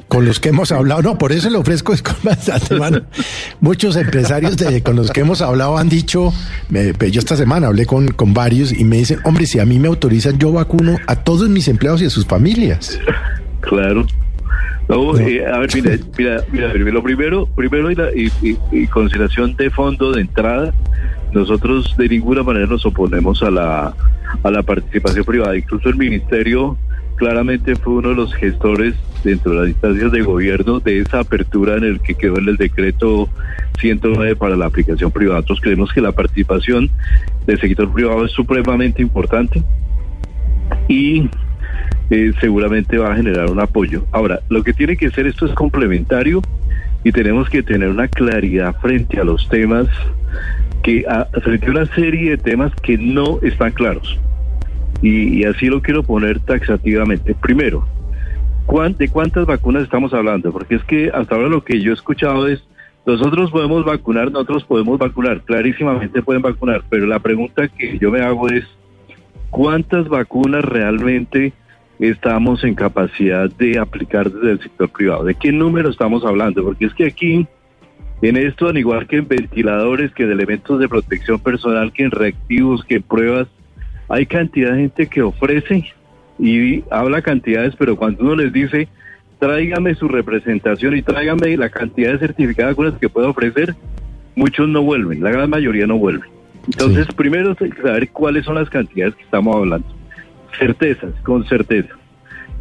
con 0.08 0.24
los 0.24 0.40
que 0.40 0.48
hemos 0.48 0.72
hablado, 0.72 1.02
no, 1.02 1.18
por 1.18 1.30
eso 1.30 1.48
le 1.50 1.58
ofrezco 1.58 1.94
Muchos 3.60 3.94
empresarios 3.94 4.56
de, 4.56 4.82
con 4.82 4.96
los 4.96 5.12
que 5.12 5.20
hemos 5.20 5.40
hablado 5.40 5.78
han 5.78 5.88
dicho, 5.88 6.32
yo 6.68 7.20
esta 7.20 7.36
semana 7.36 7.68
hablé 7.68 7.86
con, 7.86 8.08
con 8.08 8.34
varios 8.34 8.72
y 8.72 8.82
me 8.82 8.96
dicen, 8.96 9.20
hombre, 9.22 9.46
si 9.46 9.60
a 9.60 9.64
mí 9.64 9.78
me 9.78 9.86
autorizan, 9.86 10.36
yo 10.36 10.50
vacuno 10.50 10.96
a 11.06 11.14
todos 11.14 11.48
mis 11.48 11.68
empleados 11.68 12.02
y 12.02 12.06
a 12.06 12.10
sus 12.10 12.26
familias. 12.26 12.98
Claro. 13.60 14.04
Eh, 14.88 15.44
a 15.46 15.58
ver, 15.58 15.70
mira, 15.74 15.98
mira, 16.52 16.72
mira, 16.74 16.92
lo 16.92 17.02
primero, 17.02 17.46
primero 17.46 17.90
y, 17.90 18.30
y 18.70 18.86
consideración 18.86 19.56
de 19.56 19.70
fondo 19.70 20.12
de 20.12 20.20
entrada, 20.22 20.72
nosotros 21.32 21.96
de 21.96 22.08
ninguna 22.08 22.42
manera 22.42 22.66
nos 22.66 22.86
oponemos 22.86 23.42
a 23.42 23.50
la 23.50 23.94
a 24.42 24.50
la 24.50 24.62
participación 24.62 25.24
privada. 25.24 25.56
Incluso 25.56 25.88
el 25.88 25.96
ministerio 25.96 26.76
claramente 27.16 27.76
fue 27.76 27.94
uno 27.94 28.10
de 28.10 28.14
los 28.14 28.34
gestores 28.34 28.94
dentro 29.24 29.52
de 29.52 29.58
las 29.60 29.68
instancias 29.68 30.12
de 30.12 30.22
gobierno 30.22 30.80
de 30.80 31.00
esa 31.00 31.20
apertura 31.20 31.76
en 31.76 31.84
el 31.84 32.00
que 32.00 32.14
quedó 32.14 32.38
en 32.38 32.48
el 32.48 32.56
decreto 32.56 33.28
109 33.80 34.36
para 34.36 34.56
la 34.56 34.66
aplicación 34.66 35.10
privada. 35.10 35.40
Nosotros 35.40 35.60
creemos 35.60 35.92
que 35.92 36.00
la 36.00 36.12
participación 36.12 36.90
del 37.46 37.60
sector 37.60 37.92
privado 37.92 38.24
es 38.24 38.32
supremamente 38.32 39.02
importante 39.02 39.62
y 40.88 41.28
eh, 42.10 42.32
seguramente 42.40 42.98
va 42.98 43.12
a 43.12 43.16
generar 43.16 43.50
un 43.50 43.60
apoyo. 43.60 44.04
Ahora, 44.12 44.40
lo 44.48 44.62
que 44.62 44.72
tiene 44.72 44.96
que 44.96 45.10
ser 45.10 45.26
esto 45.26 45.46
es 45.46 45.52
complementario 45.52 46.42
y 47.04 47.12
tenemos 47.12 47.48
que 47.48 47.62
tener 47.62 47.88
una 47.88 48.08
claridad 48.08 48.74
frente 48.80 49.20
a 49.20 49.24
los 49.24 49.48
temas 49.48 49.86
que 50.82 51.04
frente 51.42 51.66
a 51.66 51.70
una 51.70 51.86
serie 51.86 52.30
de 52.30 52.38
temas 52.38 52.72
que 52.82 52.96
no 52.96 53.38
están 53.42 53.72
claros. 53.72 54.18
Y, 55.02 55.44
así 55.44 55.66
lo 55.66 55.82
quiero 55.82 56.02
poner 56.02 56.40
taxativamente. 56.40 57.34
Primero, 57.34 57.86
¿cuán- 58.66 58.96
¿de 58.96 59.08
cuántas 59.08 59.44
vacunas 59.46 59.82
estamos 59.82 60.14
hablando? 60.14 60.52
Porque 60.52 60.76
es 60.76 60.84
que 60.84 61.10
hasta 61.12 61.34
ahora 61.34 61.48
lo 61.48 61.62
que 61.64 61.80
yo 61.80 61.90
he 61.90 61.94
escuchado 61.94 62.46
es, 62.48 62.64
nosotros 63.04 63.50
podemos 63.50 63.84
vacunar, 63.84 64.32
nosotros 64.32 64.64
podemos 64.64 64.98
vacunar, 64.98 65.42
clarísimamente 65.42 66.22
pueden 66.22 66.42
vacunar, 66.42 66.82
pero 66.88 67.06
la 67.06 67.18
pregunta 67.20 67.68
que 67.68 67.98
yo 67.98 68.10
me 68.10 68.20
hago 68.20 68.48
es, 68.48 68.64
¿cuántas 69.50 70.08
vacunas 70.08 70.64
realmente 70.64 71.52
estamos 71.98 72.62
en 72.64 72.74
capacidad 72.74 73.50
de 73.50 73.78
aplicar 73.78 74.30
desde 74.30 74.52
el 74.52 74.60
sector 74.60 74.88
privado? 74.90 75.24
¿De 75.24 75.34
qué 75.34 75.52
número 75.52 75.90
estamos 75.90 76.24
hablando? 76.24 76.62
Porque 76.62 76.86
es 76.86 76.94
que 76.94 77.06
aquí, 77.06 77.46
en 78.22 78.36
esto, 78.36 78.68
al 78.68 78.78
igual 78.78 79.06
que 79.06 79.16
en 79.16 79.28
ventiladores, 79.28 80.12
que 80.12 80.24
en 80.24 80.32
elementos 80.32 80.78
de 80.78 80.88
protección 80.88 81.38
personal, 81.38 81.92
que 81.92 82.04
en 82.04 82.10
reactivos, 82.10 82.84
que 82.84 82.96
en 82.96 83.02
pruebas, 83.02 83.48
hay 84.08 84.26
cantidad 84.26 84.72
de 84.72 84.80
gente 84.80 85.06
que 85.06 85.22
ofrece 85.22 85.84
y 86.38 86.84
habla 86.90 87.22
cantidades, 87.22 87.74
pero 87.76 87.96
cuando 87.96 88.24
uno 88.24 88.36
les 88.36 88.52
dice, 88.52 88.88
tráigame 89.38 89.94
su 89.94 90.08
representación 90.08 90.96
y 90.96 91.02
tráigame 91.02 91.56
la 91.56 91.70
cantidad 91.70 92.12
de 92.12 92.18
certificados 92.18 92.72
vacunas 92.72 92.98
que 93.00 93.08
pueda 93.08 93.28
ofrecer, 93.28 93.74
muchos 94.34 94.68
no 94.68 94.82
vuelven, 94.82 95.22
la 95.22 95.30
gran 95.30 95.50
mayoría 95.50 95.86
no 95.86 95.98
vuelven. 95.98 96.30
Entonces, 96.66 97.06
primero 97.14 97.56
hay 97.60 97.70
que 97.70 97.82
saber 97.82 98.10
cuáles 98.10 98.44
son 98.44 98.56
las 98.56 98.68
cantidades 98.68 99.14
que 99.14 99.22
estamos 99.22 99.54
hablando. 99.54 99.86
Certezas, 100.58 101.14
con 101.22 101.44
certeza. 101.46 101.94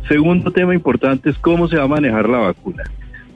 Segundo 0.08 0.52
tema 0.52 0.76
importante 0.76 1.30
es 1.30 1.38
cómo 1.38 1.68
se 1.68 1.78
va 1.78 1.84
a 1.84 1.88
manejar 1.88 2.30
la 2.30 2.40
vacuna. 2.40 2.84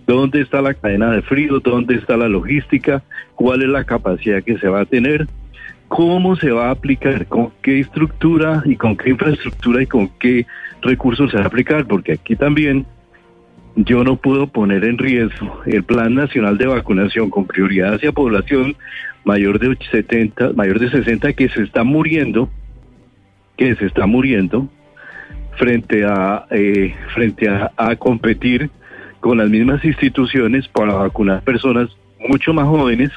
¿Dónde 0.05 0.41
está 0.41 0.61
la 0.61 0.73
cadena 0.73 1.11
de 1.11 1.21
frío? 1.21 1.59
¿Dónde 1.59 1.95
está 1.95 2.17
la 2.17 2.27
logística? 2.27 3.03
¿Cuál 3.35 3.61
es 3.61 3.69
la 3.69 3.83
capacidad 3.83 4.43
que 4.43 4.57
se 4.57 4.67
va 4.67 4.81
a 4.81 4.85
tener? 4.85 5.27
¿Cómo 5.87 6.35
se 6.35 6.51
va 6.51 6.67
a 6.67 6.71
aplicar? 6.71 7.27
¿Con 7.27 7.51
qué 7.61 7.79
estructura 7.79 8.61
y 8.65 8.75
con 8.75 8.95
qué 8.95 9.11
infraestructura 9.11 9.81
y 9.81 9.87
con 9.87 10.07
qué 10.19 10.45
recursos 10.81 11.31
se 11.31 11.37
va 11.37 11.43
a 11.43 11.47
aplicar? 11.47 11.85
Porque 11.85 12.13
aquí 12.13 12.35
también 12.35 12.85
yo 13.75 14.03
no 14.03 14.15
puedo 14.15 14.47
poner 14.47 14.83
en 14.83 14.97
riesgo 14.97 15.61
el 15.65 15.83
Plan 15.83 16.13
Nacional 16.13 16.57
de 16.57 16.67
Vacunación 16.67 17.29
con 17.29 17.45
prioridad 17.45 17.93
hacia 17.93 18.11
población 18.11 18.75
mayor 19.23 19.59
de 19.59 19.77
70, 19.91 20.53
mayor 20.53 20.79
de 20.79 20.89
60 20.89 21.33
que 21.33 21.49
se 21.49 21.63
está 21.63 21.83
muriendo, 21.83 22.49
que 23.59 23.75
se 23.75 23.87
está 23.87 24.05
muriendo 24.05 24.69
frente 25.57 26.05
a 26.05 26.45
eh, 26.49 26.95
frente 27.13 27.49
a, 27.49 27.71
a 27.75 27.97
competir 27.97 28.69
con 29.19 29.37
las 29.37 29.49
mismas 29.49 29.83
instituciones 29.83 30.69
para 30.69 30.93
vacunar 30.93 31.43
personas 31.43 31.89
mucho 32.29 32.53
más 32.53 32.65
jóvenes 32.67 33.11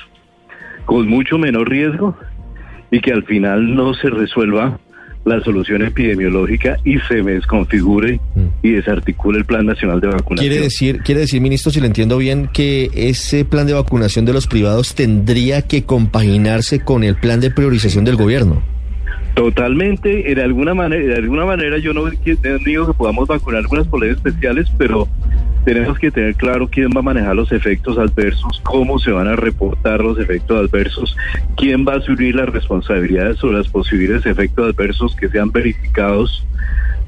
con 0.84 1.06
mucho 1.06 1.38
menor 1.38 1.70
riesgo 1.70 2.16
y 2.90 2.98
que 3.00 3.12
al 3.12 3.22
final 3.22 3.76
no 3.76 3.94
se 3.94 4.10
resuelva 4.10 4.80
la 5.24 5.40
solución 5.44 5.82
epidemiológica 5.82 6.76
y 6.84 6.98
se 7.06 7.22
desconfigure 7.22 8.18
y 8.62 8.70
desarticule 8.72 9.38
el 9.38 9.44
Plan 9.44 9.64
Nacional 9.64 10.00
de 10.00 10.08
Vacunación. 10.08 10.50
Quiere 10.50 10.64
decir, 10.64 10.98
quiere 11.04 11.20
decir, 11.20 11.40
ministro, 11.40 11.70
si 11.70 11.80
le 11.80 11.86
entiendo 11.86 12.18
bien, 12.18 12.48
que 12.52 12.90
ese 12.92 13.44
plan 13.44 13.68
de 13.68 13.74
vacunación 13.74 14.24
de 14.24 14.32
los 14.32 14.48
privados 14.48 14.96
tendría 14.96 15.62
que 15.62 15.84
compaginarse 15.84 16.80
con 16.80 17.04
el 17.04 17.14
plan 17.14 17.38
de 17.38 17.52
priorización 17.52 18.04
del 18.04 18.16
gobierno. 18.16 18.64
Totalmente, 19.34 20.22
de 20.34 20.42
alguna 20.42 20.74
manera, 20.74 21.02
de 21.04 21.14
alguna 21.16 21.46
manera 21.46 21.78
yo 21.78 21.94
no 21.94 22.04
digo 22.64 22.86
que 22.86 22.92
podamos 22.94 23.28
vacunar 23.28 23.60
algunas 23.60 23.86
poblaciones 23.86 24.18
especiales, 24.24 24.70
pero 24.76 25.08
tenemos 25.64 25.98
que 25.98 26.10
tener 26.10 26.34
claro 26.34 26.68
quién 26.68 26.88
va 26.94 27.00
a 27.00 27.02
manejar 27.04 27.34
los 27.36 27.50
efectos 27.50 27.96
adversos, 27.96 28.60
cómo 28.62 28.98
se 28.98 29.10
van 29.10 29.28
a 29.28 29.36
reportar 29.36 30.00
los 30.00 30.18
efectos 30.18 30.68
adversos, 30.68 31.16
quién 31.56 31.86
va 31.86 31.94
a 31.94 31.96
asumir 31.98 32.34
las 32.34 32.48
responsabilidades 32.50 33.38
sobre 33.38 33.58
los 33.58 33.68
posibles 33.68 34.26
efectos 34.26 34.74
adversos 34.74 35.16
que 35.16 35.28
sean 35.28 35.50
verificados, 35.50 36.46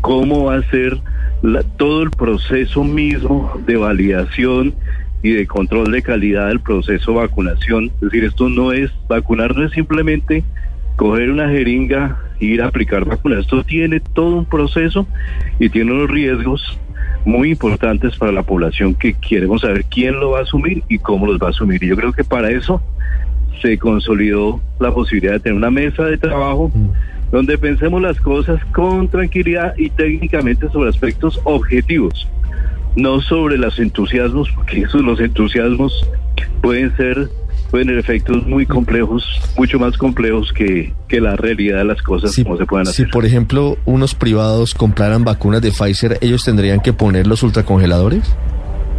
cómo 0.00 0.44
va 0.44 0.56
a 0.56 0.62
ser 0.70 0.98
la- 1.42 1.62
todo 1.62 2.02
el 2.04 2.10
proceso 2.10 2.84
mismo 2.84 3.60
de 3.66 3.76
validación 3.76 4.74
y 5.22 5.32
de 5.32 5.46
control 5.46 5.90
de 5.90 6.02
calidad 6.02 6.48
del 6.48 6.60
proceso 6.60 7.12
de 7.12 7.18
vacunación. 7.18 7.86
Es 7.96 8.00
decir, 8.00 8.24
esto 8.24 8.48
no 8.48 8.72
es, 8.72 8.90
vacunar 9.08 9.56
no 9.56 9.64
es 9.64 9.72
simplemente 9.72 10.44
coger 10.96 11.30
una 11.30 11.48
jeringa 11.48 12.18
ir 12.40 12.62
a 12.62 12.66
aplicar 12.66 13.04
vacunas. 13.04 13.40
Esto 13.40 13.64
tiene 13.64 14.00
todo 14.00 14.36
un 14.36 14.44
proceso 14.44 15.06
y 15.58 15.68
tiene 15.68 15.92
unos 15.92 16.10
riesgos 16.10 16.78
muy 17.24 17.52
importantes 17.52 18.16
para 18.16 18.32
la 18.32 18.42
población 18.42 18.94
que 18.94 19.14
queremos 19.14 19.62
saber 19.62 19.84
quién 19.86 20.20
lo 20.20 20.32
va 20.32 20.40
a 20.40 20.42
asumir 20.42 20.82
y 20.88 20.98
cómo 20.98 21.26
los 21.26 21.38
va 21.38 21.48
a 21.48 21.50
asumir. 21.50 21.82
Y 21.82 21.88
yo 21.88 21.96
creo 21.96 22.12
que 22.12 22.24
para 22.24 22.50
eso 22.50 22.82
se 23.62 23.78
consolidó 23.78 24.60
la 24.78 24.92
posibilidad 24.92 25.34
de 25.34 25.40
tener 25.40 25.56
una 25.56 25.70
mesa 25.70 26.04
de 26.04 26.18
trabajo 26.18 26.70
donde 27.30 27.56
pensemos 27.56 28.02
las 28.02 28.20
cosas 28.20 28.62
con 28.66 29.08
tranquilidad 29.08 29.74
y 29.76 29.90
técnicamente 29.90 30.68
sobre 30.68 30.90
aspectos 30.90 31.40
objetivos, 31.44 32.28
no 32.94 33.20
sobre 33.20 33.56
los 33.56 33.78
entusiasmos, 33.78 34.50
porque 34.50 34.82
esos 34.82 35.02
los 35.02 35.18
entusiasmos 35.18 36.08
pueden 36.62 36.94
ser 36.96 37.28
pueden 37.70 37.88
tener 37.88 38.00
efectos 38.00 38.46
muy 38.46 38.66
complejos, 38.66 39.24
mucho 39.56 39.78
más 39.78 39.96
complejos 39.96 40.52
que, 40.52 40.92
que 41.08 41.20
la 41.20 41.36
realidad 41.36 41.78
de 41.78 41.84
las 41.84 42.02
cosas 42.02 42.32
Si, 42.32 42.44
como 42.44 42.56
se 42.56 42.66
pueden 42.66 42.86
si, 42.86 43.02
hacer. 43.02 43.10
por 43.10 43.24
ejemplo, 43.24 43.76
unos 43.84 44.14
privados 44.14 44.74
compraran 44.74 45.24
vacunas 45.24 45.62
de 45.62 45.70
Pfizer, 45.70 46.18
¿ellos 46.20 46.44
tendrían 46.44 46.80
que 46.80 46.92
poner 46.92 47.26
los 47.26 47.42
ultracongeladores? 47.42 48.34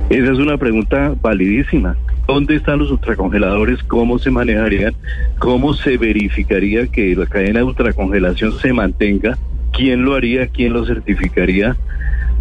Esa 0.09 0.31
es 0.31 0.37
una 0.37 0.57
pregunta 0.57 1.13
validísima. 1.21 1.97
¿Dónde 2.27 2.55
están 2.55 2.79
los 2.79 2.91
ultracongeladores? 2.91 3.83
¿Cómo 3.83 4.17
se 4.19 4.31
manejarían? 4.31 4.93
¿Cómo 5.39 5.73
se 5.73 5.97
verificaría 5.97 6.87
que 6.87 7.15
la 7.15 7.25
cadena 7.27 7.59
de 7.59 7.65
ultracongelación 7.65 8.57
se 8.59 8.73
mantenga? 8.73 9.37
¿Quién 9.73 10.05
lo 10.05 10.15
haría? 10.15 10.47
¿Quién 10.47 10.73
lo 10.73 10.85
certificaría? 10.85 11.75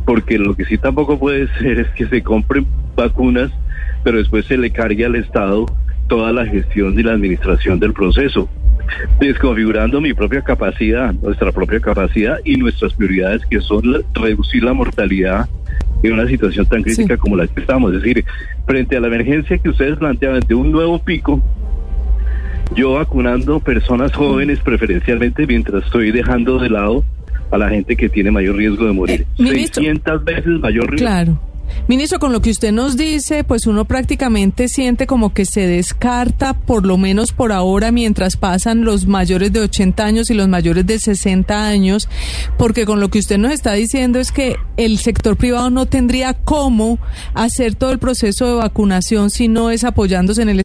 Porque 0.04 0.38
lo 0.38 0.54
que 0.54 0.64
sí 0.64 0.78
tampoco 0.78 1.18
puede 1.18 1.48
ser 1.58 1.80
es 1.80 1.88
que 1.94 2.06
se 2.06 2.22
compren 2.22 2.66
vacunas, 2.96 3.50
pero 4.02 4.18
después 4.18 4.46
se 4.46 4.56
le 4.56 4.70
cargue 4.70 5.04
al 5.04 5.16
Estado 5.16 5.66
toda 6.08 6.32
la 6.32 6.46
gestión 6.46 6.98
y 6.98 7.02
la 7.02 7.12
administración 7.12 7.78
del 7.80 7.92
proceso, 7.92 8.48
desconfigurando 9.20 10.00
mi 10.00 10.12
propia 10.14 10.42
capacidad, 10.42 11.12
nuestra 11.14 11.52
propia 11.52 11.80
capacidad 11.80 12.38
y 12.44 12.56
nuestras 12.56 12.92
prioridades, 12.94 13.42
que 13.46 13.60
son 13.60 13.90
la- 13.92 14.00
reducir 14.14 14.62
la 14.62 14.72
mortalidad 14.72 15.48
en 16.02 16.12
una 16.12 16.26
situación 16.26 16.66
tan 16.66 16.82
crítica 16.82 17.14
Sí. 17.14 17.20
como 17.20 17.36
la 17.36 17.46
que 17.46 17.60
estamos. 17.60 17.94
Es 17.94 18.02
decir, 18.02 18.24
frente 18.66 18.96
a 18.96 19.00
la 19.00 19.06
emergencia 19.06 19.56
que 19.58 19.70
ustedes 19.70 19.96
planteaban 19.96 20.40
de 20.46 20.54
un 20.54 20.70
nuevo 20.70 20.98
pico, 20.98 21.42
yo 22.74 22.92
vacunando 22.94 23.60
personas 23.60 24.12
jóvenes 24.12 24.58
preferencialmente 24.60 25.46
mientras 25.46 25.84
estoy 25.84 26.10
dejando 26.12 26.58
de 26.58 26.70
lado 26.70 27.04
a 27.50 27.58
la 27.58 27.68
gente 27.70 27.96
que 27.96 28.08
tiene 28.08 28.30
mayor 28.30 28.56
riesgo 28.56 28.84
de 28.86 28.92
morir. 28.92 29.20
Eh, 29.22 29.26
ministro. 29.42 29.82
600 29.82 30.24
veces 30.24 30.46
mayor 30.60 30.90
riesgo. 30.90 31.06
Claro. 31.06 31.38
Ministro, 31.86 32.18
con 32.18 32.32
lo 32.32 32.40
que 32.40 32.50
usted 32.50 32.72
nos 32.72 32.96
dice, 32.96 33.44
pues 33.44 33.66
uno 33.66 33.84
prácticamente 33.84 34.68
siente 34.68 35.06
como 35.06 35.34
que 35.34 35.44
se 35.44 35.66
descarta, 35.66 36.54
por 36.54 36.86
lo 36.86 36.96
menos 36.96 37.32
por 37.32 37.52
ahora, 37.52 37.92
mientras 37.92 38.36
pasan 38.36 38.84
los 38.84 39.06
mayores 39.06 39.52
de 39.52 39.60
80 39.60 40.04
años 40.04 40.30
y 40.30 40.34
los 40.34 40.48
mayores 40.48 40.86
de 40.86 40.98
60 40.98 41.66
años, 41.66 42.08
porque 42.56 42.86
con 42.86 43.00
lo 43.00 43.10
que 43.10 43.18
usted 43.18 43.38
nos 43.38 43.52
está 43.52 43.74
diciendo 43.74 44.18
es 44.18 44.32
que 44.32 44.56
el 44.76 44.98
sector 44.98 45.36
privado 45.36 45.70
no 45.70 45.86
tendría 45.86 46.34
cómo 46.34 46.98
hacer 47.34 47.74
todo 47.74 47.92
el 47.92 47.98
proceso 47.98 48.46
de 48.46 48.54
vacunación 48.54 49.30
si 49.30 49.48
no 49.48 49.70
es 49.70 49.84
apoyándose 49.84 50.42
en 50.42 50.48
el 50.48 50.64